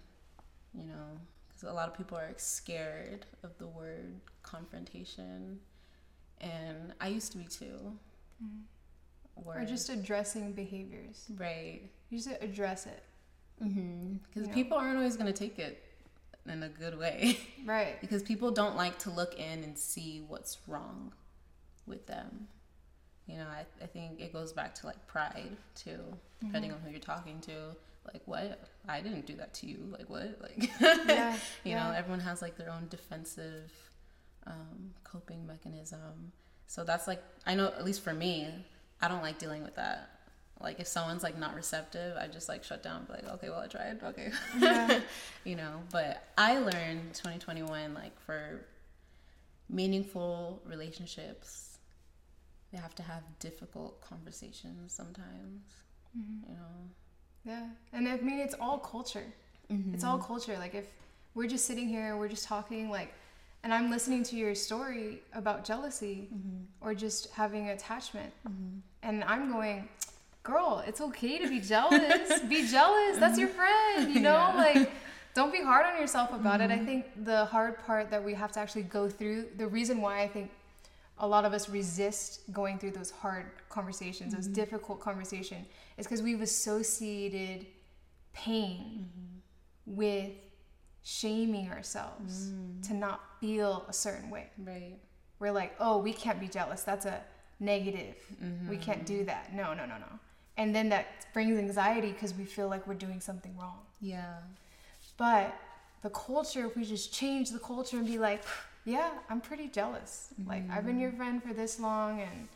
[0.74, 5.58] you know because a lot of people are scared of the word confrontation
[6.40, 7.92] and i used to be too
[8.42, 9.48] Mm-hmm.
[9.48, 11.24] Or just addressing behaviors.
[11.36, 13.02] right You just address it.
[13.58, 14.54] because know.
[14.54, 15.82] people aren't always going to take it
[16.46, 18.00] in a good way Right.
[18.04, 21.12] because people don't like to look in and see what's wrong
[21.86, 22.46] with them
[23.28, 26.00] you know I, I think it goes back to like pride too
[26.40, 27.52] depending on who you're talking to.
[28.12, 28.68] Like what?
[28.88, 29.78] I didn't do that to you.
[29.90, 30.38] Like what?
[30.42, 31.36] Like Yeah.
[31.64, 33.70] you know everyone has like their own defensive
[34.46, 36.32] um, coping mechanism.
[36.66, 38.48] So that's like i know at least for me
[39.00, 40.10] i don't like dealing with that.
[40.60, 43.60] Like if someone's like not receptive i just like shut down be like okay well
[43.60, 44.02] i tried.
[44.02, 44.30] Okay.
[44.58, 45.00] Yeah.
[45.44, 48.64] you know but i learned 2021 like for
[49.68, 51.67] meaningful relationships
[52.72, 55.62] they have to have difficult conversations sometimes
[56.16, 56.50] Mm-hmm.
[56.50, 56.88] you know
[57.44, 57.66] Yeah.
[57.92, 59.24] And I mean, it's all culture.
[59.70, 59.94] Mm-hmm.
[59.94, 60.56] It's all culture.
[60.58, 60.86] Like, if
[61.34, 63.14] we're just sitting here, we're just talking, like,
[63.62, 66.64] and I'm listening to your story about jealousy mm-hmm.
[66.80, 68.78] or just having attachment, mm-hmm.
[69.02, 69.88] and I'm going,
[70.42, 72.40] girl, it's okay to be jealous.
[72.40, 73.18] be jealous.
[73.18, 74.32] That's your friend, you know?
[74.32, 74.54] Yeah.
[74.56, 74.92] Like,
[75.34, 76.70] don't be hard on yourself about it.
[76.70, 80.22] I think the hard part that we have to actually go through, the reason why
[80.22, 80.50] I think
[81.20, 84.54] a lot of us resist going through those hard conversations, those mm-hmm.
[84.54, 87.66] difficult conversations, is because we've associated
[88.32, 89.96] pain mm-hmm.
[89.96, 90.32] with
[91.02, 92.86] shaming ourselves mm.
[92.86, 94.50] to not feel a certain way.
[94.62, 94.98] right
[95.38, 96.82] We're like, oh, we can't be jealous.
[96.82, 97.20] That's a
[97.60, 98.16] negative.
[98.40, 98.80] We mm-hmm.
[98.80, 99.54] can't do that.
[99.54, 100.18] No, no, no, no.
[100.56, 103.78] And then that brings anxiety because we feel like we're doing something wrong.
[104.00, 104.34] yeah
[105.16, 105.54] But
[106.02, 108.42] the culture, if we just change the culture and be like,
[108.88, 110.28] yeah, I'm pretty jealous.
[110.46, 111.16] Like I've been your mm.
[111.16, 112.48] friend for this long, and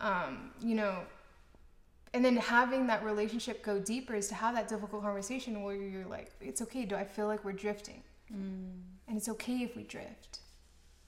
[0.00, 0.98] um, you know,
[2.12, 6.06] and then having that relationship go deeper is to have that difficult conversation where you're
[6.06, 6.84] like, it's okay.
[6.84, 8.02] Do I feel like we're drifting?
[8.32, 8.80] Mm.
[9.06, 10.40] And it's okay if we drift,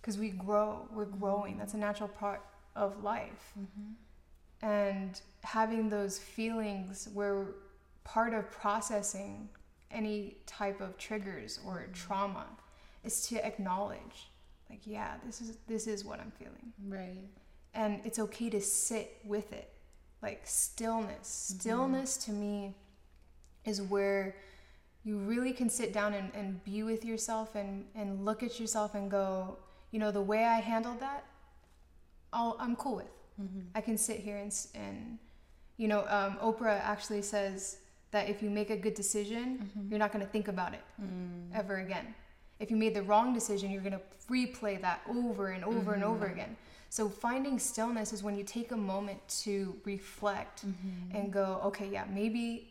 [0.01, 0.88] because we grow.
[0.92, 1.18] We're mm-hmm.
[1.18, 1.59] growing.
[1.59, 2.42] That's a natural part
[2.77, 3.53] of life.
[3.59, 4.66] Mm-hmm.
[4.66, 7.46] And having those feelings where
[8.05, 9.48] part of processing
[9.90, 11.94] any type of triggers or mm.
[11.94, 12.46] trauma
[13.03, 14.31] is to acknowledge
[14.72, 16.72] like yeah this is this is what i'm feeling.
[16.88, 17.28] Right.
[17.74, 19.72] And it's okay to sit with it.
[20.22, 21.50] Like stillness.
[21.50, 21.61] Mm-hmm.
[21.61, 22.74] Stillness to me
[23.64, 24.37] is where
[25.04, 28.94] you really can sit down and, and be with yourself and, and look at yourself
[28.94, 29.58] and go
[29.90, 31.24] you know the way i handled that
[32.32, 33.12] I'll, i'm cool with.
[33.40, 33.61] Mm-hmm.
[33.74, 35.18] I can sit here and, and
[35.76, 37.78] you know um, oprah actually says
[38.11, 39.90] that if you make a good decision mm-hmm.
[39.90, 41.48] you're not going to think about it mm.
[41.54, 42.14] ever again
[42.62, 46.05] if you made the wrong decision you're going to replay that over and over and
[46.05, 46.35] over mm-hmm.
[46.35, 46.57] again.
[46.88, 51.16] So finding stillness is when you take a moment to reflect mm-hmm.
[51.16, 52.68] and go okay yeah maybe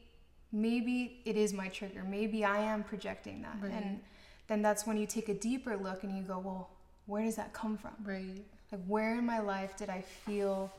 [0.54, 2.04] maybe it is my trigger.
[2.04, 3.58] Maybe i am projecting that.
[3.62, 3.74] Right.
[3.74, 4.00] and
[4.48, 6.70] then that's when you take a deeper look and you go well
[7.06, 7.96] where does that come from?
[8.06, 8.46] Right.
[8.72, 10.72] Like where in my life did i feel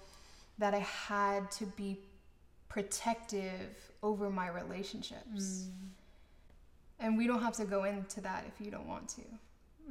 [0.59, 1.98] that i had to be
[2.70, 5.92] protective over my relationships mm.
[7.02, 9.22] And we don't have to go into that if you don't want to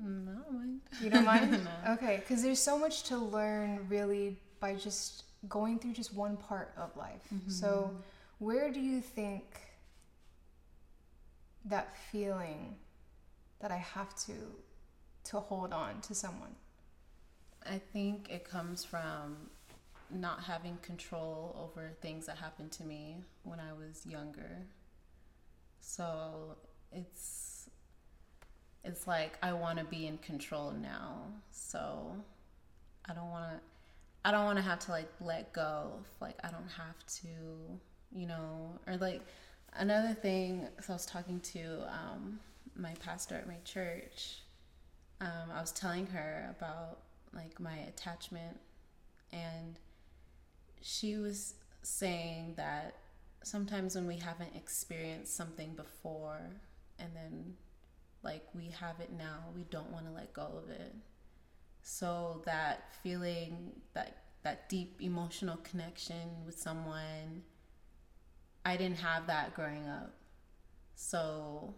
[0.03, 0.81] no I mind.
[1.01, 1.51] you don't mind
[1.85, 1.93] No.
[1.93, 6.71] okay because there's so much to learn really by just going through just one part
[6.77, 7.49] of life mm-hmm.
[7.49, 7.91] so
[8.39, 9.43] where do you think
[11.65, 12.75] that feeling
[13.59, 14.33] that i have to
[15.23, 16.55] to hold on to someone
[17.65, 19.37] I think it comes from
[20.09, 24.65] not having control over things that happened to me when I was younger.
[25.79, 26.57] So
[26.91, 27.69] it's
[28.83, 31.23] it's like I want to be in control now.
[31.51, 32.15] So
[33.07, 33.59] I don't want to
[34.23, 35.93] I don't want to have to like let go.
[35.99, 37.27] Of, like I don't have to,
[38.11, 39.21] you know, or like
[39.73, 40.67] another thing.
[40.81, 42.39] So I was talking to um,
[42.75, 44.39] my pastor at my church.
[45.19, 46.99] Um, I was telling her about
[47.33, 48.59] like my attachment,
[49.31, 49.79] and
[50.81, 52.95] she was saying that
[53.43, 56.41] sometimes when we haven't experienced something before
[57.01, 57.53] and then
[58.23, 60.93] like we have it now, we don't want to let go of it.
[61.81, 67.43] So that feeling that that deep emotional connection with someone
[68.63, 70.13] I didn't have that growing up.
[70.95, 71.73] So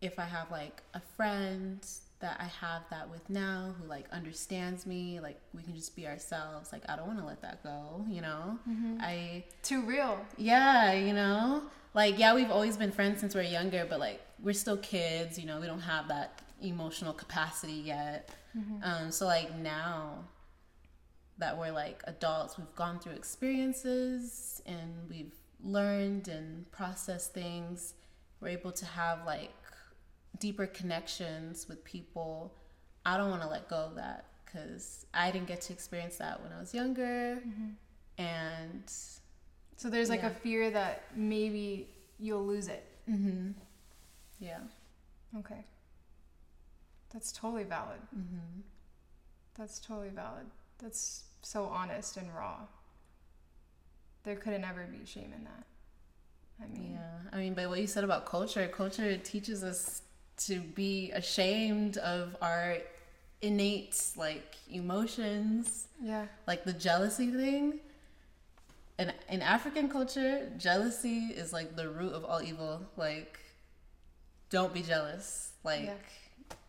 [0.00, 1.84] if I have like a friend
[2.20, 6.06] that I have that with now who like understands me, like we can just be
[6.06, 6.70] ourselves.
[6.72, 8.58] Like I don't want to let that go, you know?
[8.68, 8.98] Mm-hmm.
[9.00, 10.18] I too real.
[10.36, 11.62] Yeah, you know?
[11.94, 15.38] Like yeah, we've always been friends since we are younger, but like we're still kids,
[15.38, 18.30] you know, we don't have that emotional capacity yet.
[18.56, 18.78] Mm-hmm.
[18.82, 20.24] Um so like now
[21.38, 27.94] that we're like adults, we've gone through experiences and we've learned and processed things.
[28.40, 29.52] We're able to have like
[30.38, 32.54] deeper connections with people.
[33.04, 36.42] I don't want to let go of that because I didn't get to experience that
[36.42, 37.42] when I was younger.
[37.46, 38.22] Mm-hmm.
[38.22, 38.92] And
[39.80, 40.26] so there's like yeah.
[40.28, 41.88] a fear that maybe
[42.18, 42.84] you'll lose it.
[43.10, 43.52] Mm-hmm.
[44.38, 44.58] Yeah.
[45.38, 45.64] Okay.
[47.14, 48.00] That's totally valid.
[48.14, 48.60] Mm-hmm.
[49.56, 50.44] That's totally valid.
[50.82, 52.58] That's so honest and raw.
[54.24, 55.64] There couldn't ever be shame in that.
[56.62, 57.30] I mean, yeah.
[57.32, 60.02] I mean, but what you said about culture, culture teaches us
[60.44, 62.76] to be ashamed of our
[63.40, 65.88] innate like emotions.
[66.02, 66.26] Yeah.
[66.46, 67.80] Like the jealousy thing.
[69.00, 72.82] And in African culture, jealousy is like the root of all evil.
[72.96, 73.38] Like
[74.50, 75.52] don't be jealous.
[75.64, 75.94] Like yeah.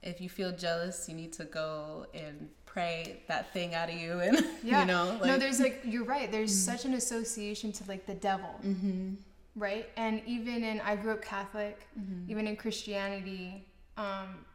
[0.02, 4.22] if you feel jealous, you need to go and pray that thing out of you
[4.22, 4.80] and yeah.
[4.80, 6.72] you know like, no there's like you're right there's mm-hmm.
[6.72, 9.12] such an association to like the devil mm-hmm
[9.56, 9.90] right?
[9.98, 12.30] And even in I grew up Catholic, mm-hmm.
[12.30, 13.66] even in Christianity,
[13.98, 14.46] um,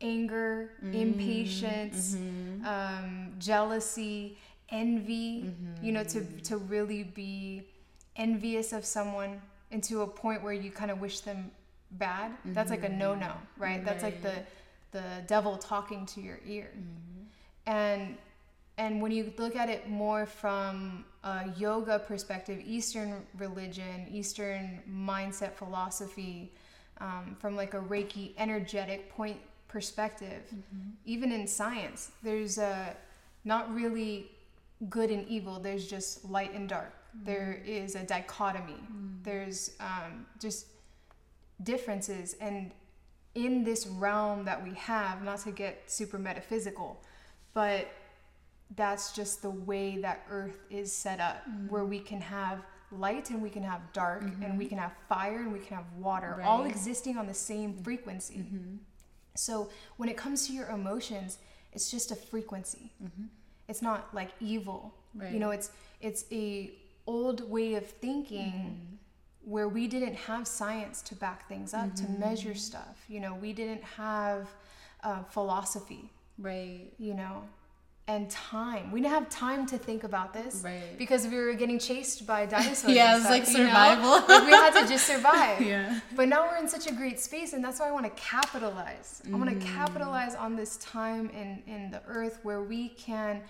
[0.00, 0.94] anger, mm-hmm.
[0.94, 2.66] impatience, mm-hmm.
[2.66, 4.38] um, jealousy,
[4.70, 6.38] envy, you know, to mm-hmm.
[6.38, 7.62] to really be
[8.16, 11.50] envious of someone and to a point where you kind of wish them
[11.92, 12.32] bad.
[12.46, 13.36] That's like a no no, right?
[13.58, 13.84] right?
[13.84, 14.34] That's like the
[14.92, 16.70] the devil talking to your ear.
[16.72, 17.70] Mm-hmm.
[17.70, 18.16] And
[18.76, 25.52] and when you look at it more from a yoga perspective, Eastern religion, Eastern mindset
[25.54, 26.52] philosophy,
[27.00, 30.90] um, from like a Reiki energetic point perspective, mm-hmm.
[31.04, 32.96] even in science, there's a
[33.44, 34.30] not really
[34.88, 35.60] good and evil.
[35.60, 36.92] There's just light and dark.
[37.16, 37.26] Mm-hmm.
[37.26, 38.72] There is a dichotomy.
[38.72, 39.22] Mm-hmm.
[39.22, 40.66] There's um, just
[41.62, 42.72] differences, and
[43.34, 47.02] in this realm that we have, not to get super metaphysical,
[47.52, 47.88] but
[48.76, 51.66] that's just the way that earth is set up mm-hmm.
[51.68, 54.42] where we can have light and we can have dark mm-hmm.
[54.42, 56.46] and we can have fire and we can have water right.
[56.46, 57.82] all existing on the same mm-hmm.
[57.82, 58.76] frequency mm-hmm.
[59.34, 61.38] so when it comes to your emotions
[61.72, 63.24] it's just a frequency mm-hmm.
[63.68, 64.94] It's not like evil.
[65.16, 65.32] Right.
[65.32, 66.72] you know it's it's a
[67.06, 68.96] old way of thinking mm-hmm.
[69.44, 73.04] where we didn't have science to back things up to measure stuff.
[73.08, 74.48] You know we didn't have
[75.02, 76.10] uh, philosophy.
[76.38, 76.92] Right.
[76.98, 77.44] You know
[78.06, 78.92] and time.
[78.92, 80.98] We didn't have time to think about this right.
[80.98, 82.92] because we were getting chased by dinosaurs.
[82.92, 84.10] yeah, it was like survival.
[84.28, 85.60] like we had to just survive.
[85.66, 86.00] yeah.
[86.14, 89.22] But now we're in such a great space, and that's why I want to capitalize.
[89.26, 89.34] Mm.
[89.34, 93.42] I want to capitalize on this time in in the earth where we can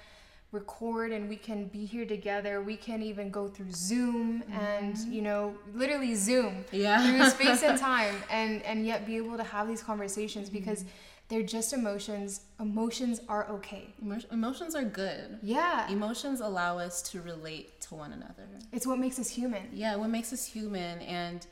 [0.53, 2.63] record and we can be here together.
[2.63, 4.53] We can even go through Zoom mm-hmm.
[4.53, 7.05] and you know literally Zoom yeah.
[7.05, 10.59] through space and time, and and yet be able to have these conversations mm-hmm.
[10.59, 10.85] because
[11.29, 12.43] they're just emotions.
[12.61, 13.95] Emotions are okay.
[14.31, 15.39] Emotions are good.
[15.43, 15.91] Yeah.
[15.91, 18.47] Emotions allow us to relate to one another.
[18.73, 19.69] It's what makes us human.
[19.73, 21.01] Yeah, what makes us human.
[21.01, 21.47] And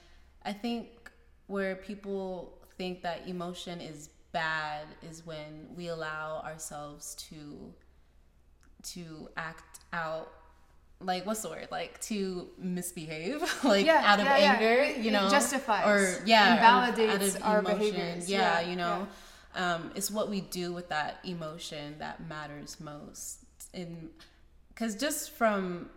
[0.44, 1.10] I think
[1.46, 7.72] where people think that emotion is bad is when we allow ourselves to
[8.82, 10.32] to act out
[11.00, 14.98] like what's the word like to misbehave like yeah, out of yeah, anger yeah.
[14.98, 19.06] you know justifies or yeah invalidates our behaviors yeah, you know
[19.54, 23.38] um, it's what we do with that emotion that matters most.
[23.72, 24.10] In
[24.68, 25.88] because just from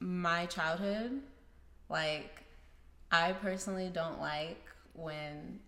[0.00, 1.20] my childhood
[1.88, 2.44] like
[3.10, 5.58] i personally don't like when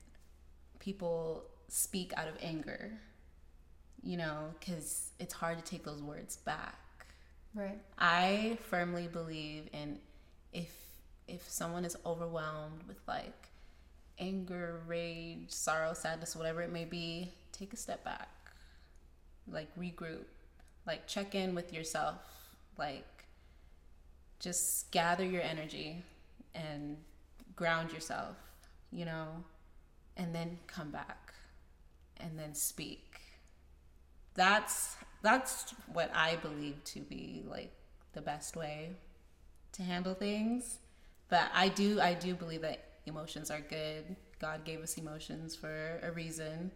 [0.78, 2.93] people speak out of anger
[4.03, 6.76] you know because it's hard to take those words back.
[7.55, 7.78] Right.
[7.99, 9.99] I firmly believe in
[10.53, 10.72] if
[11.28, 13.49] if someone is overwhelmed with like
[14.21, 18.29] anger, rage, sorrow, sadness, whatever it may be, take a step back.
[19.51, 20.25] Like regroup.
[20.87, 22.16] Like check in with yourself.
[22.79, 23.25] Like
[24.39, 26.03] just gather your energy
[26.55, 26.97] and
[27.57, 28.37] ground yourself,
[28.93, 29.27] you know,
[30.16, 31.35] and then come back
[32.18, 33.21] and then speak.
[34.35, 37.73] That's that's what I believe to be like
[38.12, 38.91] the best way
[39.73, 40.79] to handle things.
[41.29, 44.17] But I do I do believe that emotions are good.
[44.41, 46.71] God gave us emotions for a reason.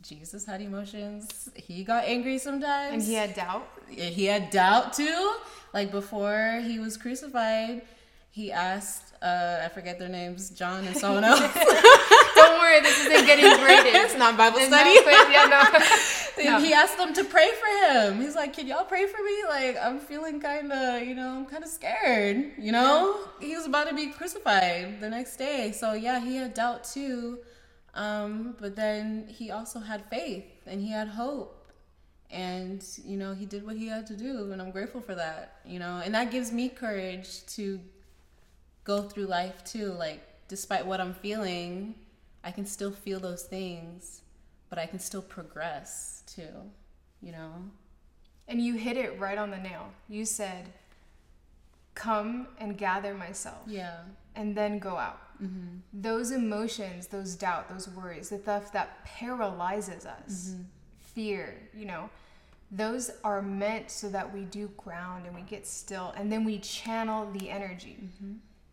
[0.00, 1.48] Jesus had emotions.
[1.54, 2.94] He got angry sometimes.
[2.94, 3.68] And he had doubt.
[3.88, 5.34] He had doubt too.
[5.72, 7.82] Like before he was crucified,
[8.30, 11.40] he asked uh, I forget their names, John and someone else.
[12.72, 13.94] Don't this isn't getting graded.
[13.94, 14.94] it's not Bible It's study.
[14.94, 16.52] not yeah, no.
[16.58, 16.58] No.
[16.60, 18.20] he asked them to pray for him.
[18.20, 19.44] He's like, "Can y'all pray for me?
[19.48, 22.52] Like, I'm feeling kind of, you know, I'm kind of scared.
[22.58, 25.72] You know, he was about to be crucified the next day.
[25.72, 27.38] So yeah, he had doubt too,
[27.94, 31.70] um, but then he also had faith and he had hope,
[32.30, 35.60] and you know, he did what he had to do, and I'm grateful for that.
[35.64, 37.78] You know, and that gives me courage to
[38.84, 39.92] go through life too.
[39.92, 41.94] Like, despite what I'm feeling,
[42.44, 44.22] I can still feel those things,
[44.68, 46.70] but I can still progress too.
[47.20, 47.52] You know?
[48.48, 49.90] And you hit it right on the nail.
[50.08, 50.68] You said,
[51.94, 53.98] Come and gather myself, Yeah.
[54.34, 55.20] and then go out.
[55.42, 55.78] Mm-hmm.
[55.92, 60.54] Those emotions, those doubt, those worries, the stuff that paralyzes us,
[61.00, 62.08] fear, you know,
[62.70, 66.58] those are meant so that we do ground and we get still, and then we
[66.60, 67.98] channel the energy.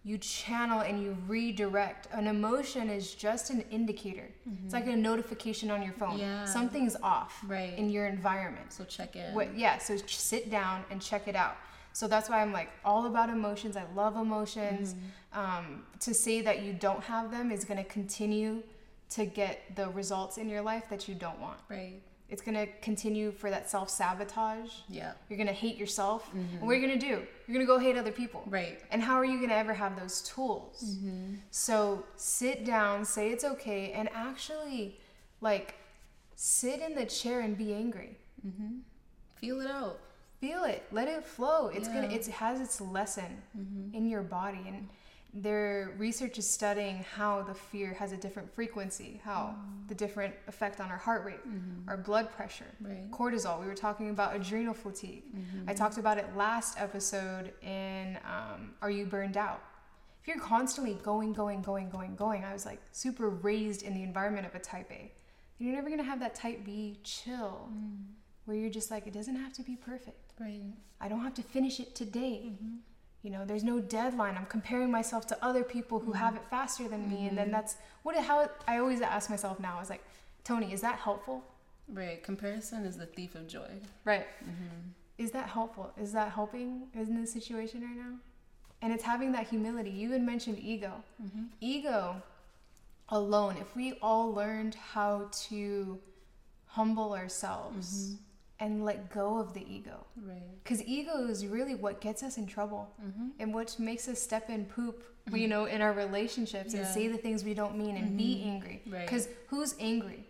[0.09, 2.07] You channel and you redirect.
[2.11, 4.27] An emotion is just an indicator.
[4.65, 6.17] It's like a notification on your phone.
[6.17, 6.45] Yeah.
[6.45, 7.77] Something's off Right.
[7.77, 8.73] in your environment.
[8.73, 9.35] So check in.
[9.35, 11.57] What, yeah, so sit down and check it out.
[11.93, 13.77] So that's why I'm like all about emotions.
[13.77, 14.95] I love emotions.
[15.31, 18.63] Um, to say that you don't have them is going to continue
[19.11, 21.59] to get the results in your life that you don't want.
[21.69, 22.01] Right.
[22.29, 24.71] It's going to continue for that self sabotage.
[24.87, 25.13] Yeah.
[25.29, 26.29] You're going to hate yourself.
[26.33, 26.65] And mm-hmm.
[26.65, 27.21] what are you going to do?
[27.47, 28.43] You're going to go hate other people.
[28.47, 28.79] Right.
[28.91, 30.83] And how are you going to ever have those tools?
[30.97, 31.35] Mm-hmm.
[31.51, 34.99] So sit down, say it's okay, and actually,
[35.41, 35.75] like,
[36.35, 38.17] sit in the chair and be angry.
[38.45, 38.79] Mm-hmm.
[39.35, 39.99] Feel it out.
[40.39, 43.93] feel it let it flow it's gonna it has its lesson mm-hmm.
[43.93, 44.87] in your body and
[45.33, 49.87] their research is studying how the fear has a different frequency how mm.
[49.87, 51.87] the different effect on our heart rate mm-hmm.
[51.87, 53.09] our blood pressure Right.
[53.11, 53.59] cortisol.
[53.59, 55.23] We were talking about adrenal fatigue.
[55.35, 55.69] Mm-hmm.
[55.69, 59.61] I talked about it last episode in um, are you burned out?
[60.21, 64.03] If you're constantly going going going going going i was like super raised in the
[64.03, 65.11] environment of a type a
[65.59, 68.03] you're never going to have that type b chill mm.
[68.45, 70.33] where you're just like it doesn't have to be perfect.
[70.39, 70.73] Right.
[71.01, 72.51] I don't have to finish it today.
[72.53, 72.75] Mm-hmm.
[73.23, 74.37] You know, there's no deadline.
[74.37, 76.49] I'm comparing myself to other people who have it mm-hmm.
[76.49, 77.53] faster than me, and then mm-hmm.
[77.53, 80.03] that's what how I always ask myself now is like,
[80.43, 81.43] Tony, is that helpful?
[81.91, 82.23] Right.
[82.23, 83.69] Comparison is the thief of joy.
[84.05, 84.27] Right.
[84.43, 84.91] Mm-hmm.
[85.17, 85.91] Is that helpful?
[86.01, 88.15] Is that helping in this situation right now?
[88.81, 89.89] And it's having that humility.
[89.89, 91.03] You had mentioned ego.
[91.59, 92.21] Ego
[93.09, 95.99] alone, if we all learned how to
[96.67, 98.15] humble ourselves
[98.59, 100.63] and let go of the ego, Right.
[100.63, 103.29] because ego is really what gets us in trouble mm-hmm.
[103.39, 105.37] and what makes us step in poop, mm-hmm.
[105.37, 108.49] you know, in our relationships and say the things we don't mean and be mm-hmm.
[108.49, 108.81] angry.
[108.89, 109.05] Right.
[109.05, 110.25] Because who's angry?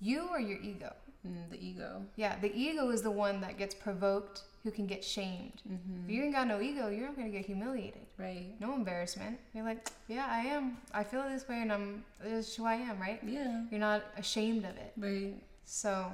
[0.00, 0.92] You or your ego?
[1.26, 2.02] Mm, the ego.
[2.16, 5.60] Yeah, the ego is the one that gets provoked, who can get shamed.
[5.66, 8.06] If you ain't got no ego, you're not gonna get humiliated.
[8.18, 8.54] Right.
[8.60, 9.38] No embarrassment.
[9.52, 10.78] You're like, yeah, I am.
[10.92, 12.02] I feel this way, and I'm.
[12.22, 13.20] This is who I am, right?
[13.26, 13.64] Yeah.
[13.70, 14.92] You're not ashamed of it.
[14.96, 15.34] Right.
[15.64, 16.10] So,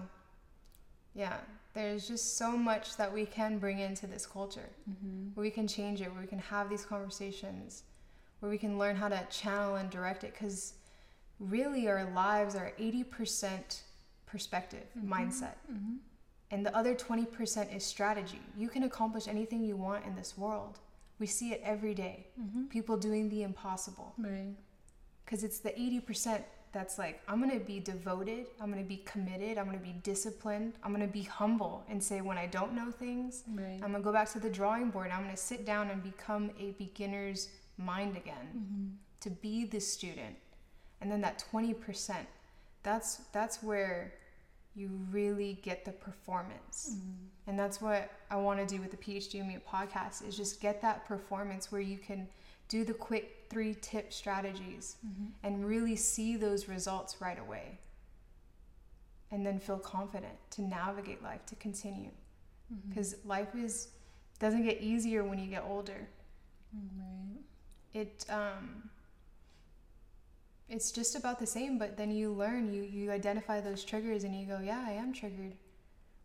[1.15, 1.37] yeah,
[1.73, 4.71] there's just so much that we can bring into this culture,
[5.35, 7.85] where we can change it, where we can have these conversations,
[8.41, 10.33] where we can learn how to channel and direct it.
[10.33, 10.75] Because
[11.39, 13.83] really, our lives are 80%
[14.27, 15.13] perspective, mm-hmm.
[15.13, 15.97] mindset, mm-hmm.
[16.51, 18.41] and the other 20% is strategy.
[18.57, 20.79] You can accomplish anything you want in this world.
[21.21, 22.27] We see it every day.
[22.71, 24.55] People doing the impossible Right.
[25.25, 26.43] because it's the 80%
[26.73, 30.93] that's like i'm gonna be devoted i'm gonna be committed i'm gonna be disciplined i'm
[30.93, 33.81] gonna be humble and say when i don't know things Right.
[33.83, 36.71] i'm gonna go back to the drawing board i'm gonna sit down and become a
[36.73, 37.49] beginner's
[37.81, 38.87] mind again mm-hmm.
[39.21, 40.37] to be the student.
[41.01, 42.17] And then that 20%
[42.83, 44.15] that's that's where
[44.75, 46.93] you really get the performance.
[46.93, 47.27] Mm-hmm.
[47.47, 50.81] And that's what i want to do with the phd me podcast is just get
[50.83, 52.29] that performance where you can
[52.71, 54.97] do the quick three tip strategies
[55.43, 57.79] and really see those results right away
[59.33, 62.11] and then feel confident to navigate life to continue
[62.89, 63.89] because life is
[64.39, 66.09] doesn't get easier when you get older
[66.73, 67.41] Right.
[67.93, 68.89] it um
[70.69, 74.33] it's just about the same but then you learn you you identify those triggers and
[74.39, 75.55] you go yeah i am triggered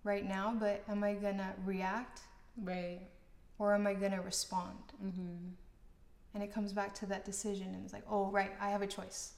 [0.03, 2.21] right now but am i gonna react
[2.61, 3.01] Right.
[3.57, 5.49] or am i gonna respond Mm-hmm.
[6.35, 8.87] And it comes back to that decision and it's like oh right i have a
[8.87, 9.33] choice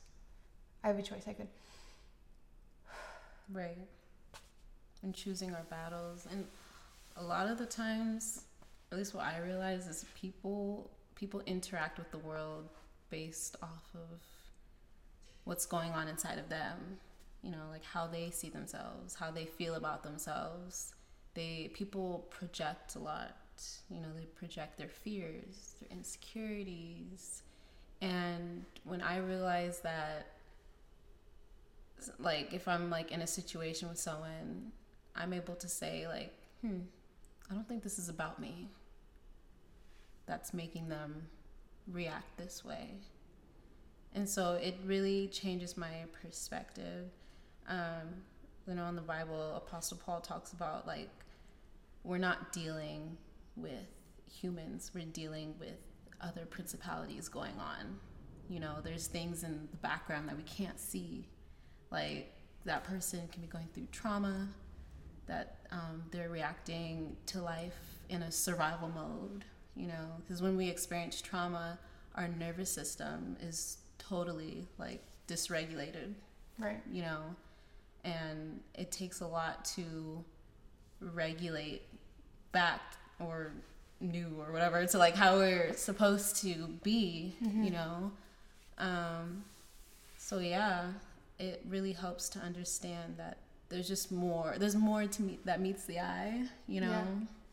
[0.84, 1.48] i have a choice i could
[3.52, 3.88] Right.
[5.04, 6.28] And choosing our battles.
[6.32, 6.45] And
[7.16, 8.43] a lot of the times,
[8.91, 12.70] at least what I realize is people people interact with the world
[13.10, 14.22] based off of
[15.45, 17.00] what's going on inside of them.
[17.41, 20.93] You know, like how they see themselves, how they feel about themselves.
[21.34, 23.36] They people project a lot.
[23.89, 27.43] You know, they project their fears, their insecurities.
[28.01, 30.28] And when I realized that
[32.20, 34.72] like if I'm like in a situation with someone,
[35.16, 36.82] I'm able to say like, "Hmm,
[37.49, 38.70] I don't think this is about me."
[40.26, 41.28] That's making them
[41.88, 42.89] react this way.
[44.14, 47.10] And so it really changes my perspective.
[47.68, 48.24] Um,
[48.68, 51.10] you know, in the Bible, Apostle Paul talks about like
[52.03, 53.18] we're not dealing
[53.58, 53.88] with
[54.32, 55.78] humans, we're dealing with
[56.22, 57.99] other principalities going on.
[58.49, 61.28] You know, there's things in the background that we can't see
[61.91, 62.34] like
[62.66, 64.47] that person can be going through trauma,
[65.26, 69.43] that um, they're reacting to life in a survival mode,
[69.76, 71.78] you know, because when we experience trauma,
[72.16, 76.14] our nervous system is totally like dysregulated,
[76.58, 76.82] right?
[76.91, 77.22] You know,
[78.03, 80.24] and it takes a lot to
[80.99, 81.84] regulate
[82.51, 82.82] back
[83.20, 83.51] or
[83.99, 87.63] new or whatever to like how we're supposed to be, mm-hmm.
[87.63, 88.11] you know.
[88.78, 89.43] Um,
[90.18, 90.86] so yeah,
[91.39, 93.38] it really helps to understand that
[93.70, 97.05] there's just more there's more to meet that meets the eye you know yeah.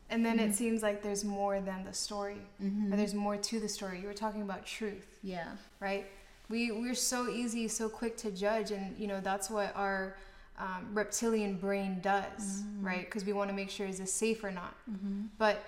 [0.09, 0.49] and then mm-hmm.
[0.49, 2.93] it seems like there's more than the story mm-hmm.
[2.93, 6.05] or there's more to the story you were talking about truth yeah right
[6.49, 10.15] we we're so easy so quick to judge and you know that's what our
[10.57, 12.85] um, reptilian brain does mm-hmm.
[12.85, 15.23] right because we want to make sure is this safe or not mm-hmm.
[15.37, 15.63] but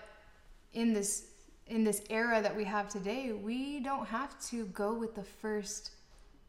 [0.73, 1.25] in this
[1.67, 5.91] in this era that we have today we don't have to go with the first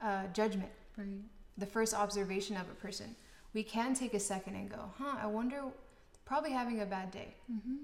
[0.01, 1.07] uh, judgment right
[1.59, 3.15] the first observation of a person.
[3.53, 5.63] We can take a second and go, huh, I wonder,
[6.25, 7.35] probably having a bad day.
[7.53, 7.77] Mm-hmm.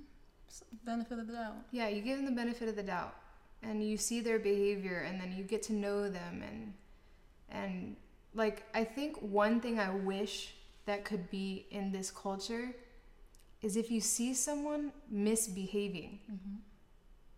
[0.85, 1.57] Benefit of the doubt.
[1.73, 3.17] Yeah, you give them the benefit of the doubt
[3.63, 6.73] and you see their behavior and then you get to know them and
[7.51, 7.97] and
[8.35, 10.55] like I think one thing I wish
[10.87, 12.75] that could be in this culture
[13.63, 16.57] is if you see someone misbehaving, mm-hmm.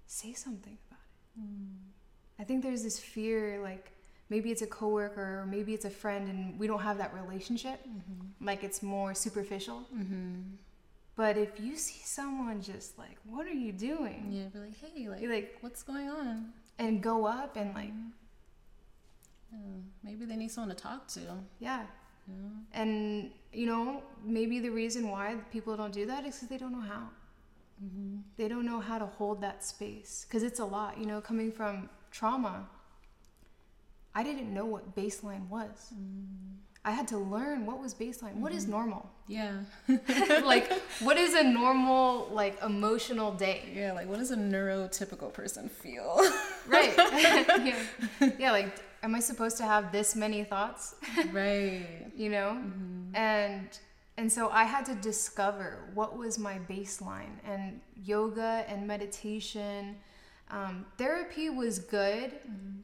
[0.06, 1.40] say something about it.
[1.40, 1.76] Mm.
[2.38, 3.92] I think there's this fear like
[4.28, 7.80] maybe it's a coworker or maybe it's a friend and we don't have that relationship
[7.86, 8.44] mm-hmm.
[8.44, 10.40] like it's more superficial mm-hmm.
[11.14, 15.08] but if you see someone just like what are you doing yeah be like hey
[15.08, 16.46] like, like what's going on
[16.78, 17.92] and go up and like
[19.52, 19.58] yeah,
[20.02, 21.20] maybe they need someone to talk to
[21.58, 21.82] yeah.
[22.28, 22.34] yeah
[22.72, 26.72] and you know maybe the reason why people don't do that is because they don't
[26.72, 27.08] know how
[27.82, 28.16] mm-hmm.
[28.36, 31.52] they don't know how to hold that space because it's a lot you know coming
[31.52, 32.66] from trauma
[34.16, 35.92] I didn't know what baseline was.
[35.94, 36.56] Mm.
[36.86, 38.30] I had to learn what was baseline.
[38.30, 38.40] Mm-hmm.
[38.40, 38.72] What is mm-hmm.
[38.72, 39.10] normal?
[39.28, 39.52] Yeah.
[40.42, 43.64] like what is a normal like emotional day?
[43.74, 46.18] Yeah, like what does a neurotypical person feel?
[46.66, 46.94] right.
[48.18, 48.30] yeah.
[48.38, 48.74] yeah, like
[49.06, 50.96] am I supposed to have this many thoughts?
[51.32, 52.12] right.
[52.14, 52.50] You know?
[52.58, 53.16] Mm-hmm.
[53.16, 53.78] And
[54.18, 59.96] and so I had to discover what was my baseline and yoga and meditation.
[60.50, 62.30] Um, therapy was good.
[62.32, 62.80] Mm-hmm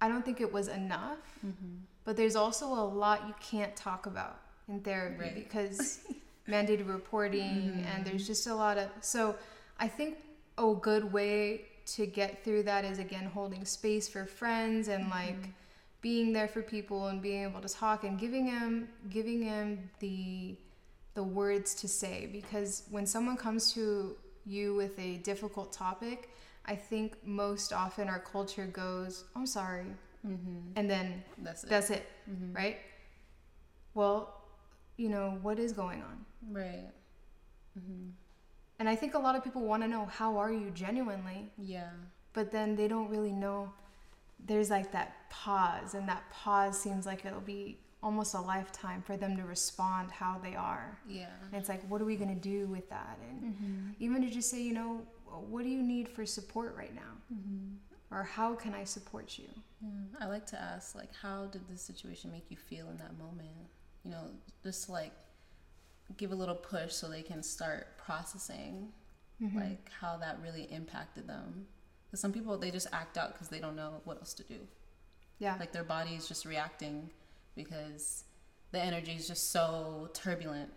[0.00, 1.18] I don't think it was enough.
[1.44, 1.76] Mm-hmm.
[2.04, 5.34] But there's also a lot you can't talk about in therapy right.
[5.34, 6.00] because
[6.48, 7.84] mandated reporting mm-hmm.
[7.84, 9.34] and there's just a lot of so
[9.80, 10.18] I think
[10.58, 15.12] a good way to get through that is again holding space for friends and mm-hmm.
[15.12, 15.48] like
[16.02, 20.56] being there for people and being able to talk and giving them giving them the
[21.14, 26.30] the words to say because when someone comes to you with a difficult topic
[26.66, 29.86] I think most often our culture goes, I'm sorry.
[30.26, 30.72] Mm-hmm.
[30.74, 31.70] And then that's it.
[31.70, 32.52] That's it, mm-hmm.
[32.52, 32.78] right?
[33.94, 34.42] Well,
[34.96, 36.24] you know, what is going on?
[36.50, 36.88] Right.
[37.78, 38.10] Mm-hmm.
[38.78, 41.50] And I think a lot of people want to know, how are you genuinely?
[41.56, 41.90] Yeah.
[42.32, 43.72] But then they don't really know.
[44.44, 49.16] There's like that pause, and that pause seems like it'll be almost a lifetime for
[49.16, 50.98] them to respond how they are.
[51.08, 51.30] Yeah.
[51.50, 53.18] And it's like, what are we going to do with that?
[53.28, 53.90] And mm-hmm.
[53.98, 55.00] even to just say, you know,
[55.48, 57.34] what do you need for support right now?
[57.34, 58.14] Mm-hmm.
[58.14, 59.48] Or how can I support you?
[59.82, 60.24] Yeah.
[60.24, 63.48] I like to ask, like, how did this situation make you feel in that moment?
[64.04, 64.30] You know,
[64.62, 65.12] just like
[66.16, 68.88] give a little push so they can start processing,
[69.42, 69.58] mm-hmm.
[69.58, 71.66] like, how that really impacted them.
[72.06, 74.58] Because some people, they just act out because they don't know what else to do.
[75.38, 75.56] Yeah.
[75.58, 77.10] Like, their body is just reacting
[77.54, 78.24] because
[78.72, 80.70] the energy is just so turbulent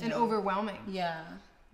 [0.00, 0.22] and know?
[0.22, 0.78] overwhelming.
[0.88, 1.22] Yeah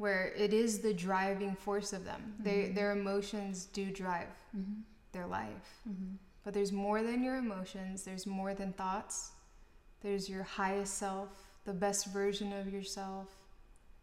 [0.03, 2.21] where it is the driving force of them.
[2.21, 2.43] Mm-hmm.
[2.43, 4.27] They, their emotions do drive
[4.57, 4.81] mm-hmm.
[5.13, 5.81] their life.
[5.89, 6.15] Mm-hmm.
[6.45, 9.31] But there's more than your emotions, there's more than thoughts.
[10.01, 11.29] There's your highest self,
[11.65, 13.29] the best version of yourself,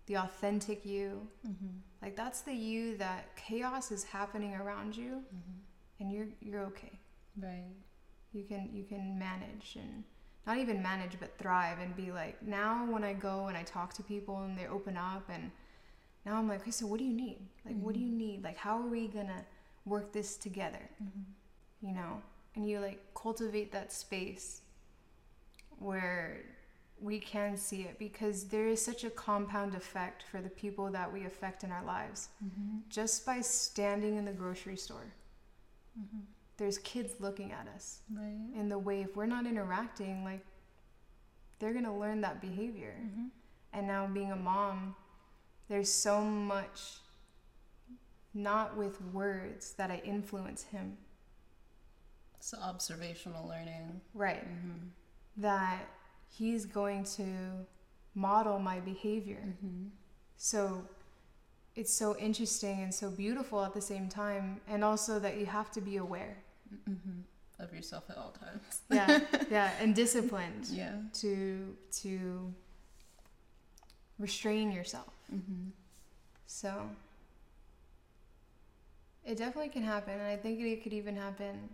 [0.06, 1.28] the authentic you.
[1.48, 1.78] Mm-hmm.
[2.02, 5.60] Like that's the you that chaos is happening around you mm-hmm.
[6.00, 7.00] and you're you're okay.
[7.42, 7.76] Right.
[8.34, 10.04] You can you can manage and
[10.48, 13.94] not even manage but thrive and be like now when I go and I talk
[13.96, 15.52] to people and they open up and
[16.26, 17.40] now I'm like, okay, so what do you need?
[17.66, 18.18] Like what do you mm-hmm.
[18.18, 18.44] need?
[18.44, 19.46] Like how are we gonna
[19.86, 20.90] work this together?
[21.04, 21.88] Mm-hmm.
[21.88, 22.22] You know?
[22.56, 24.62] And you like cultivate that space
[25.78, 26.42] where
[27.02, 31.12] we can see it because there is such a compound effect for the people that
[31.12, 32.78] we affect in our lives mm-hmm.
[32.90, 35.14] just by standing in the grocery store.
[36.00, 36.20] Mm-hmm.
[36.58, 38.36] There's kids looking at us Right.
[38.56, 40.46] in the way if we're not interacting like
[41.60, 43.28] they're going to learn that behavior mm-hmm.
[43.74, 44.96] and now being a mom
[45.70, 47.00] there's so much
[48.34, 50.98] not with words that i influence him
[52.40, 54.02] So observational learning.
[54.14, 54.88] right Mm-hmm.
[55.38, 55.88] that
[56.38, 57.26] he's going to
[58.16, 59.88] model my behavior Mm-hmm.
[60.38, 60.84] so
[61.76, 65.70] it's so interesting and so beautiful at the same time and also that you have
[65.72, 66.38] to be aware
[66.90, 67.22] Mm-hmm.
[67.64, 68.82] Of yourself at all times.
[68.92, 69.20] yeah
[69.52, 70.96] yeah and disciplined Yeah.
[71.22, 72.54] to to
[74.20, 75.14] restrain yourself.
[75.34, 75.70] Mm-hmm.
[76.46, 76.90] So
[79.26, 81.70] it definitely can happen, and I think it could even happen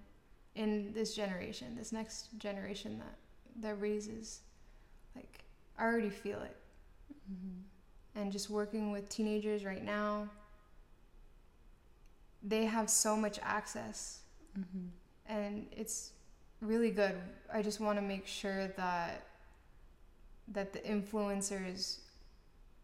[0.56, 3.16] in this generation, this next generation that
[3.62, 4.42] that raises.
[5.16, 5.40] Like
[5.78, 6.56] I already feel it,
[7.32, 8.20] Mm-hmm.
[8.22, 10.30] and just working with teenagers right now,
[12.44, 14.20] they have so much access
[14.58, 14.86] Mm-hmm.
[15.28, 16.12] and it's
[16.62, 17.16] really good.
[17.54, 19.26] I just want to make sure that
[20.48, 21.98] that the influencers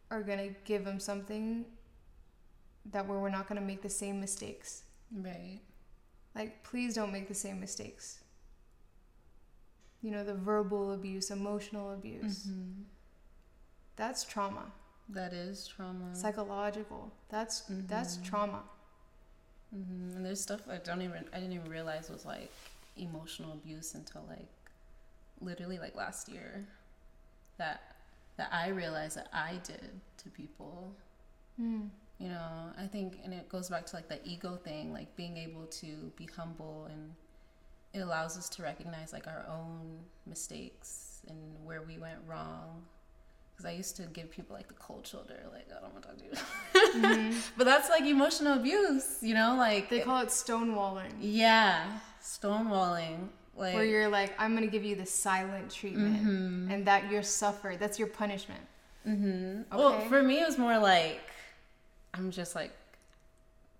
[0.09, 1.63] are gonna give them something
[2.91, 4.83] that where we're not gonna make the same mistakes.
[5.15, 5.59] Right.
[6.35, 8.20] Like, please don't make the same mistakes.
[10.01, 12.47] You know, the verbal abuse, emotional abuse.
[12.47, 12.81] Mm-hmm.
[13.95, 14.71] That's trauma.
[15.09, 16.15] That is trauma.
[16.15, 17.11] Psychological.
[17.29, 18.23] That's that's Mhm.
[18.25, 18.63] trauma.
[19.71, 22.51] hmm And there's stuff I don't even I didn't even realize was like
[22.97, 24.47] emotional abuse until like
[25.41, 26.65] literally like last year
[27.57, 27.95] that
[28.37, 30.95] that I realized that I did to people.
[31.59, 31.89] Mm.
[32.19, 35.37] You know, I think and it goes back to like the ego thing, like being
[35.37, 37.13] able to be humble and
[37.93, 42.83] it allows us to recognize like our own mistakes and where we went wrong.
[43.51, 46.09] Because I used to give people like the cold shoulder, like I don't want to
[46.09, 47.01] talk to you.
[47.01, 47.41] Mhm.
[47.57, 51.11] but that's like emotional abuse, you know, like They call it stonewalling.
[51.19, 53.27] yeah, stonewalling.
[53.55, 56.73] Like where you're like, I'm gonna give you the silent treatment, Mhm.
[56.73, 57.75] and that you're suffer.
[57.77, 58.61] That's your punishment.
[59.05, 59.75] mm-hmm.
[59.77, 61.19] Well, for me, it was more like
[62.13, 62.71] I'm just like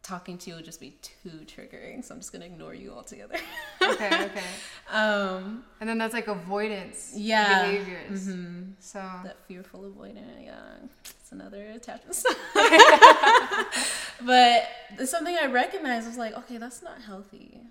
[0.04, 3.36] talking to you would just be too triggering, so I'm just gonna ignore you altogether.
[3.82, 4.43] Okay, okay.
[4.91, 8.28] um, And then that's like avoidance yeah, behaviors.
[8.28, 8.74] mhm.
[8.80, 10.43] So that fearful avoidant.
[10.43, 10.60] Yeah,
[11.04, 12.36] it's another attachment style.
[14.26, 17.62] but something I recognized was like, okay, that's not healthy.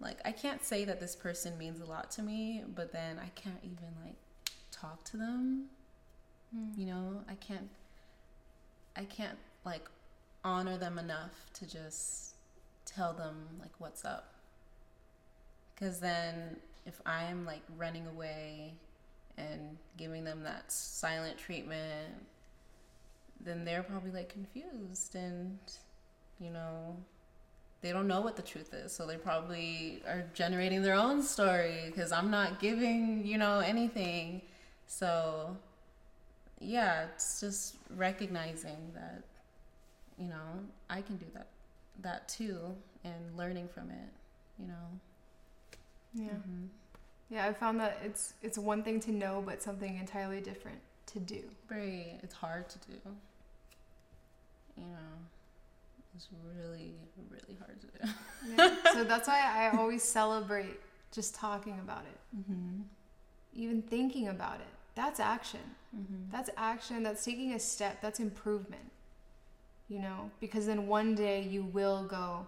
[0.00, 3.28] Like, I can't say that this person means a lot to me, but then I
[3.34, 4.14] can't even like
[4.70, 5.64] talk to them.
[6.76, 7.68] You know, I can't.
[8.96, 9.84] I can't like
[10.48, 12.34] honor them enough to just
[12.84, 14.32] tell them like what's up.
[15.74, 18.74] Because then, if I'm like running away
[19.36, 22.14] and giving them that silent treatment,
[23.40, 25.58] then they're probably like confused and,
[26.40, 26.96] you know,
[27.80, 28.90] they don't know what the truth is.
[28.92, 34.42] So they probably are generating their own story because I'm not giving, you know, anything.
[34.86, 35.56] So,
[36.58, 39.22] yeah, it's just recognizing that,
[40.18, 40.60] you know,
[40.90, 41.46] I can do that,
[42.02, 42.58] that too,
[43.04, 44.08] and learning from it,
[44.58, 44.74] you know.
[46.14, 46.68] yeah, Mhm.
[47.30, 47.46] yeah.
[47.46, 51.42] I found that it's it's one thing to know, but something entirely different to do.
[51.68, 52.96] Very, it's hard to do.
[54.76, 55.14] You know,
[56.14, 56.94] it's really,
[57.30, 58.12] really hard to do.
[58.56, 58.92] Yeah.
[58.92, 60.78] so that's why I always celebrate
[61.12, 62.82] just talking about it, Mm-hmm.
[63.54, 64.66] even thinking about it.
[64.94, 65.60] That's action.
[65.96, 66.30] Mm-hmm.
[66.30, 67.02] That's action.
[67.02, 68.00] That's taking a step.
[68.02, 68.82] That's improvement.
[69.88, 72.46] You know, because then one day you will go,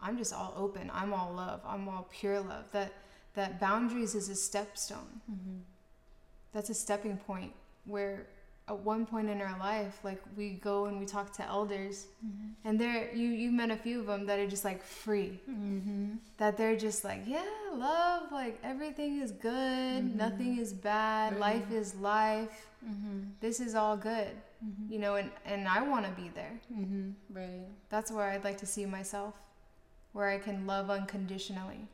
[0.00, 0.90] I'm just all open.
[0.94, 1.60] I'm all love.
[1.66, 2.66] I'm all pure love.
[2.72, 2.92] That
[3.34, 5.20] that boundaries is a stepstone.
[5.30, 5.58] Mm-hmm.
[6.52, 7.52] That's a stepping point
[7.84, 8.26] where
[8.66, 12.06] at one point in our life, like we go and we talk to elders,
[12.64, 15.38] and there you you met a few of them that are just like free.
[15.50, 16.14] Mm-hmm.
[16.38, 17.44] That they're just like, yeah,
[17.74, 20.14] love, like everything is good, Mhm.
[20.16, 21.40] nothing is bad, Right.
[21.40, 22.68] life is life.
[22.82, 23.20] Mm-hmm.
[23.40, 24.32] This is all good,
[24.64, 24.92] Mm-hmm.
[24.92, 26.54] you know, and and I want to be there.
[26.72, 27.10] Mm-hmm.
[27.40, 27.66] Right.
[27.90, 29.34] That's where I'd like to see myself,
[30.14, 31.86] where I can love unconditionally.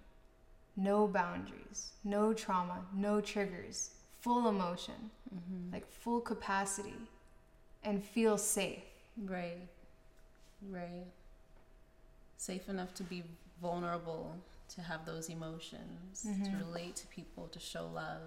[0.77, 3.91] No boundaries, no trauma, no triggers,
[4.21, 5.73] full emotion, Mm-hmm.
[5.73, 6.97] like full capacity
[7.85, 8.83] and feel safe.
[9.17, 9.59] Right.
[10.69, 11.07] Right.
[12.37, 13.23] Safe enough to be
[13.63, 14.35] vulnerable,
[14.75, 16.45] to have those emotions, Mm-hmm.
[16.45, 18.23] to relate to people, to show love.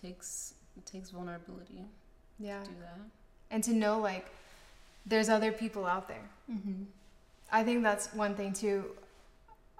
[0.00, 1.82] Takes it takes vulnerability
[2.38, 2.62] Yeah.
[2.62, 3.00] to do that.
[3.50, 4.26] And to know like
[5.04, 6.26] there's other people out there.
[6.50, 6.84] Mm-hmm.
[7.52, 8.84] I think that's one thing too.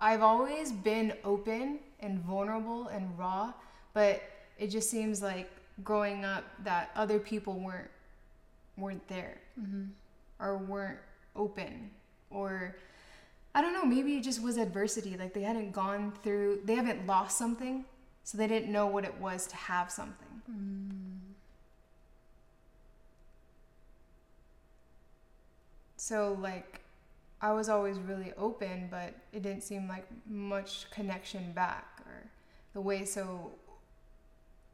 [0.01, 3.53] I've always been open and vulnerable and raw,
[3.95, 4.21] but
[4.61, 5.51] it just seems like
[5.85, 7.91] growing up that other people weren't
[8.77, 9.85] weren't there Mm-hmm.
[10.41, 10.99] or weren't
[11.37, 11.91] open
[12.31, 12.77] or
[13.55, 15.17] I don't know, maybe it just was adversity.
[15.17, 17.85] Like they hadn't gone through they haven't lost something,
[18.25, 20.29] so they didn't know what it was to have something.
[25.97, 26.81] So like
[27.41, 32.25] I was always really open, but it didn't seem like much connection back or
[32.75, 33.53] the way so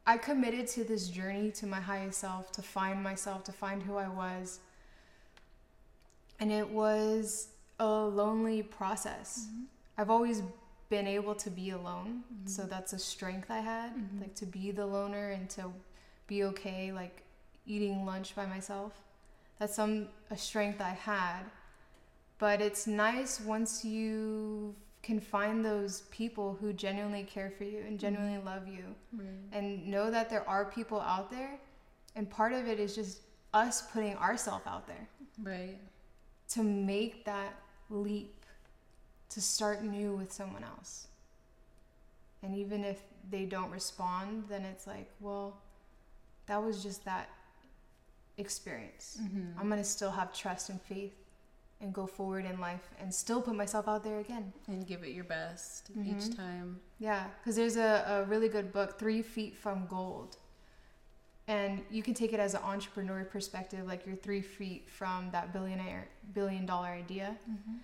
[0.07, 3.97] I committed to this journey to my highest self to find myself, to find who
[3.97, 4.59] I was.
[6.39, 9.47] And it was a lonely process.
[9.49, 9.63] Mm-hmm.
[9.97, 10.43] I've always
[10.89, 12.47] been able to be alone, mm-hmm.
[12.47, 14.21] so that's a strength I had, mm-hmm.
[14.21, 15.73] like to be the loner and to
[16.27, 17.23] be okay like
[17.65, 18.93] eating lunch by myself.
[19.59, 21.41] That's some a strength I had.
[22.39, 24.73] But it's nice once you
[25.07, 28.83] can find those people who genuinely care for you and genuinely love you
[29.13, 29.27] Right.
[29.53, 31.51] and know that there are people out there
[32.17, 33.21] and part of it is just
[33.53, 35.07] us putting ourselves out there
[35.41, 35.77] Right.
[36.49, 37.53] to make that
[37.89, 38.33] leap
[39.29, 41.07] to start new with someone else
[42.43, 42.99] and even if
[43.29, 45.57] they don't respond then it's like well
[46.47, 47.29] that was just that
[48.37, 49.57] experience Mm-hmm.
[49.59, 51.13] i'm going to still have trust and faith
[51.81, 55.11] and go forward in life and still put myself out there again And give it
[55.11, 56.07] your best Mhm.
[56.07, 56.79] each time.
[56.99, 60.37] Yeah, because there's a, a really good book, Three Feet from Gold.
[61.47, 65.53] And you can take it as an entrepreneur perspective, like you're three feet from that
[65.53, 67.37] billionaire, billion dollar idea.
[67.49, 67.75] Mm-hmm.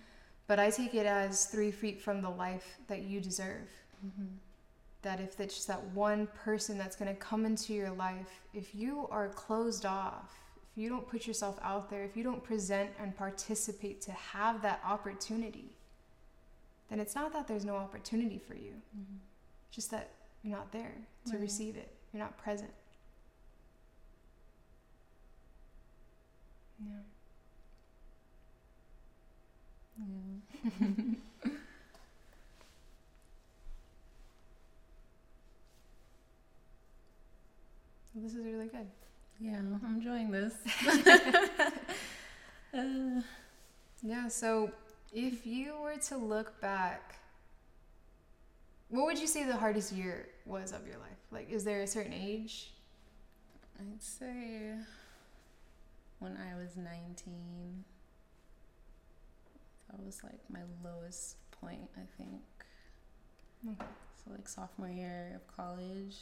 [0.48, 3.70] But I take it as three feet from the life that you deserve.
[4.06, 4.26] Mm-hmm.
[5.04, 8.76] That if it's just that one person that's going to come into your life, if
[8.76, 10.43] you are closed off,
[10.76, 14.62] if you don't put yourself out there, if you don't present and participate to have
[14.64, 15.66] that opportunity,
[16.90, 19.18] then it's not that there's no opportunity for you Mm-hmm.
[19.72, 20.10] just that
[20.44, 20.94] you're not there
[21.28, 21.42] to Right.
[21.42, 21.90] receive it.
[22.12, 22.72] You're not present.
[26.80, 26.94] Yeah.
[30.00, 31.16] Yeah.
[38.16, 38.88] This is really good.
[39.40, 40.54] Yeah, I'm enjoying this.
[42.74, 43.22] uh,
[44.04, 44.72] Yeah, so
[45.14, 47.16] if you were to look back,
[48.90, 51.18] what would you say the hardest year was of your life?
[51.32, 52.72] Like, is there a certain age?
[53.80, 54.74] I'd say
[56.20, 57.84] when I was 19,
[59.90, 62.42] that was like my lowest point, I think.
[63.68, 63.86] Okay.
[64.24, 66.18] So, like, sophomore year of college,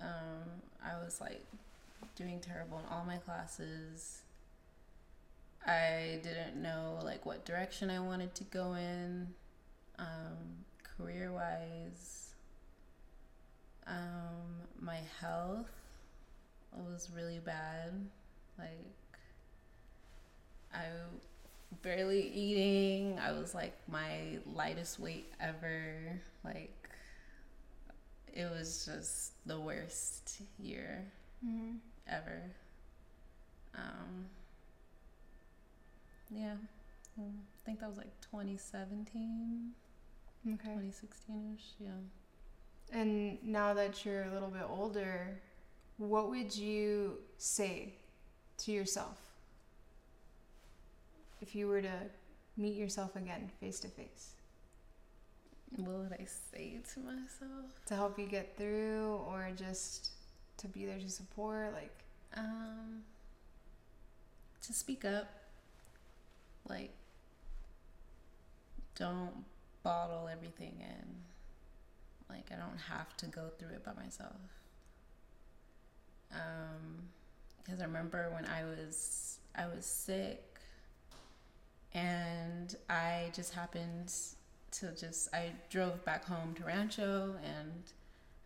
[0.00, 1.44] um, I was like
[2.14, 4.22] doing terrible in all my classes.
[5.66, 9.28] I didn't know like what direction I wanted to go in,
[9.98, 12.34] um, career wise.
[13.86, 15.70] Um, my health
[16.72, 17.92] was really bad.
[18.58, 19.18] Like,
[20.72, 20.84] I
[21.82, 23.18] barely eating.
[23.18, 26.20] I was like my lightest weight ever.
[26.44, 26.85] Like,
[28.36, 31.04] it was just the worst year
[31.46, 31.76] Mm-hmm.
[32.08, 32.42] ever.
[33.74, 34.26] Um,
[36.30, 36.54] yeah,
[37.18, 37.22] I
[37.64, 39.72] think that was like 2017,
[40.46, 40.56] Okay.
[40.56, 41.64] 2016 ish.
[41.78, 41.88] Yeah.
[42.92, 45.38] And now that you're a little bit older,
[45.98, 47.94] what would you say
[48.58, 49.18] to yourself
[51.42, 51.92] if you were to
[52.56, 54.30] meet yourself again face to face
[55.74, 57.84] What would I say to myself?
[57.86, 60.10] to help you get through or just
[60.58, 61.72] to be there to support?
[61.72, 61.92] Like,
[62.34, 63.02] Um,
[64.62, 65.28] to speak up.
[66.68, 66.92] Like,
[68.96, 69.44] don't
[69.82, 71.22] bottle everything in.
[72.28, 74.36] Like, I don't have to go through it by myself.
[76.32, 77.08] Um,
[77.62, 80.60] because I remember when I was I was sick,
[81.94, 84.12] and I just happened
[84.80, 87.72] to just I drove back home to Rancho and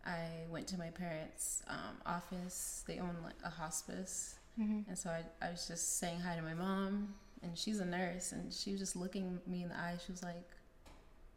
[0.07, 2.85] I went to my parents' um, office.
[2.87, 4.89] They own like a hospice, mm-hmm.
[4.89, 8.33] and so I, I was just saying hi to my mom, and she's a nurse,
[8.33, 9.97] and she was just looking me in the eye.
[10.05, 10.49] She was like,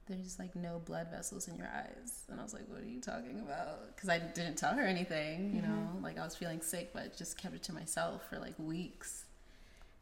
[0.07, 2.23] there's like no blood vessels in your eyes.
[2.29, 3.95] And I was like, what are you talking about?
[3.95, 5.71] Because I didn't tell her anything, you mm-hmm.
[5.71, 9.25] know, like I was feeling sick, but just kept it to myself for like weeks.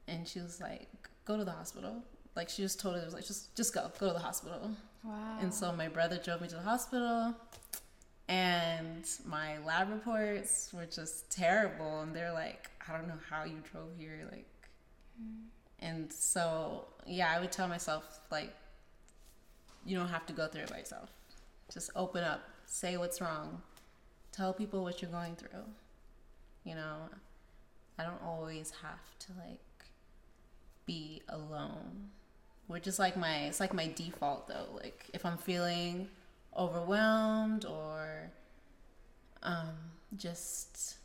[0.08, 0.88] And she was like,
[1.26, 2.04] go to the hospital.
[2.36, 4.72] Like she just told her, it was like, just, just go, go to the hospital.
[5.04, 5.38] Wow.
[5.42, 7.36] And so my brother drove me to the hospital
[8.28, 12.02] and my lab reports were just terrible.
[12.02, 14.28] And they're like, I don't know how you drove here.
[14.32, 14.48] Like,
[15.22, 15.44] mm.
[15.80, 18.54] and so, yeah, I would tell myself, like,
[19.86, 21.10] you don't have to go through it by yourself.
[21.74, 23.62] Just open up, say what's wrong,
[24.32, 25.66] tell people what you're going through.
[26.64, 27.10] You know,
[27.98, 29.60] I don't always have to like
[30.86, 32.10] be alone.
[32.72, 34.68] Which is like my it's like my default though.
[34.74, 36.08] Like if I'm feeling
[36.58, 38.32] overwhelmed or
[39.44, 39.70] um
[40.18, 40.98] just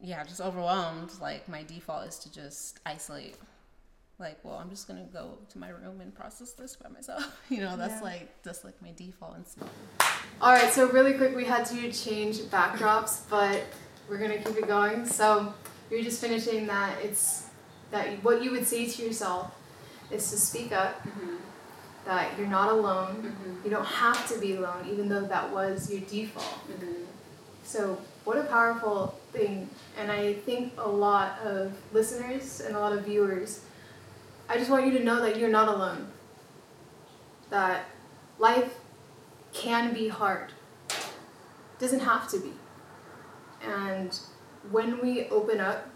[0.00, 3.36] yeah, just overwhelmed, like my default is to just isolate
[4.18, 7.40] like, well, I'm just gonna go to my room and process this by myself.
[7.50, 8.00] You know, that's yeah.
[8.00, 9.70] like that's like my default and stuff.
[10.40, 13.62] All right, so really quick, we had to change backdrops, but
[14.08, 15.06] we're gonna keep it going.
[15.06, 15.52] So
[15.90, 16.96] you're just finishing that.
[17.02, 17.46] It's
[17.90, 19.54] that what you would say to yourself
[20.10, 21.02] is to speak up.
[21.06, 21.36] Mm-hmm.
[22.04, 23.16] That you're not alone.
[23.16, 23.64] Mm-hmm.
[23.64, 26.46] You don't have to be alone, even though that was your default.
[26.46, 27.04] Mm-hmm.
[27.64, 32.94] So what a powerful thing, and I think a lot of listeners and a lot
[32.94, 33.60] of viewers
[34.50, 36.08] I just want you to know that you're not alone.
[37.50, 37.84] That
[38.38, 38.74] life
[39.52, 40.52] can be hard.
[40.88, 42.52] It doesn't have to be.
[43.62, 44.18] And
[44.70, 45.88] when we open up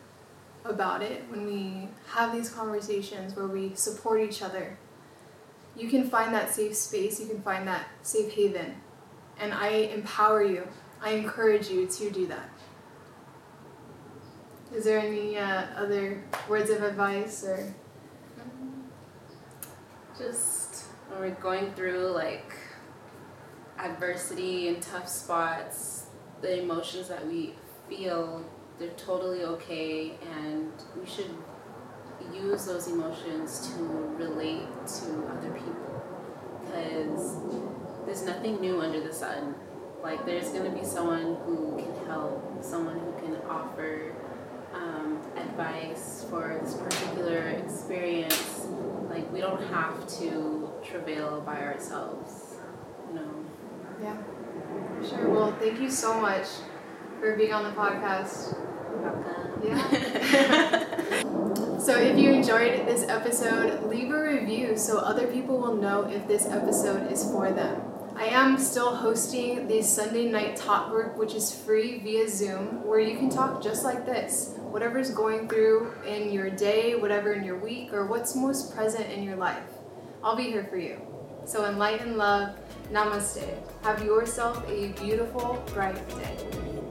[0.64, 4.78] about it, when we have these conversations where we support each other,
[5.76, 8.76] you can find that safe space, you can find that safe haven.
[9.38, 10.68] And I empower you,
[11.00, 12.48] I encourage you to do that.
[14.74, 17.74] Is there any uh, other words of advice or?
[20.22, 22.54] just when we're going through like
[23.78, 26.06] adversity and tough spots,
[26.40, 27.54] the emotions that we
[27.88, 28.44] feel,
[28.78, 31.30] they're totally okay, and we should
[32.32, 33.82] use those emotions to
[34.16, 36.02] relate to other people
[36.64, 37.36] because
[38.04, 39.54] there's nothing new under the sun.
[40.02, 44.14] Like, there's going to be someone who can help, someone who can offer
[44.74, 48.66] um, advice for this particular experience
[49.08, 52.56] like we don't have to travail by ourselves.
[53.08, 53.44] You know.
[54.02, 54.16] Yeah.
[55.06, 55.28] Sure.
[55.28, 56.46] Well, thank you so much
[57.22, 58.58] for being on the podcast.
[59.62, 59.78] Yeah.
[61.78, 66.26] so if you enjoyed this episode, leave a review so other people will know if
[66.26, 67.80] this episode is for them.
[68.16, 72.98] I am still hosting the Sunday night talk group, which is free via Zoom, where
[72.98, 77.58] you can talk just like this whatever's going through in your day, whatever in your
[77.58, 79.62] week, or what's most present in your life.
[80.24, 81.00] I'll be here for you.
[81.44, 82.56] So, in light and love,
[82.90, 83.46] namaste.
[83.84, 86.81] Have yourself a beautiful, bright day.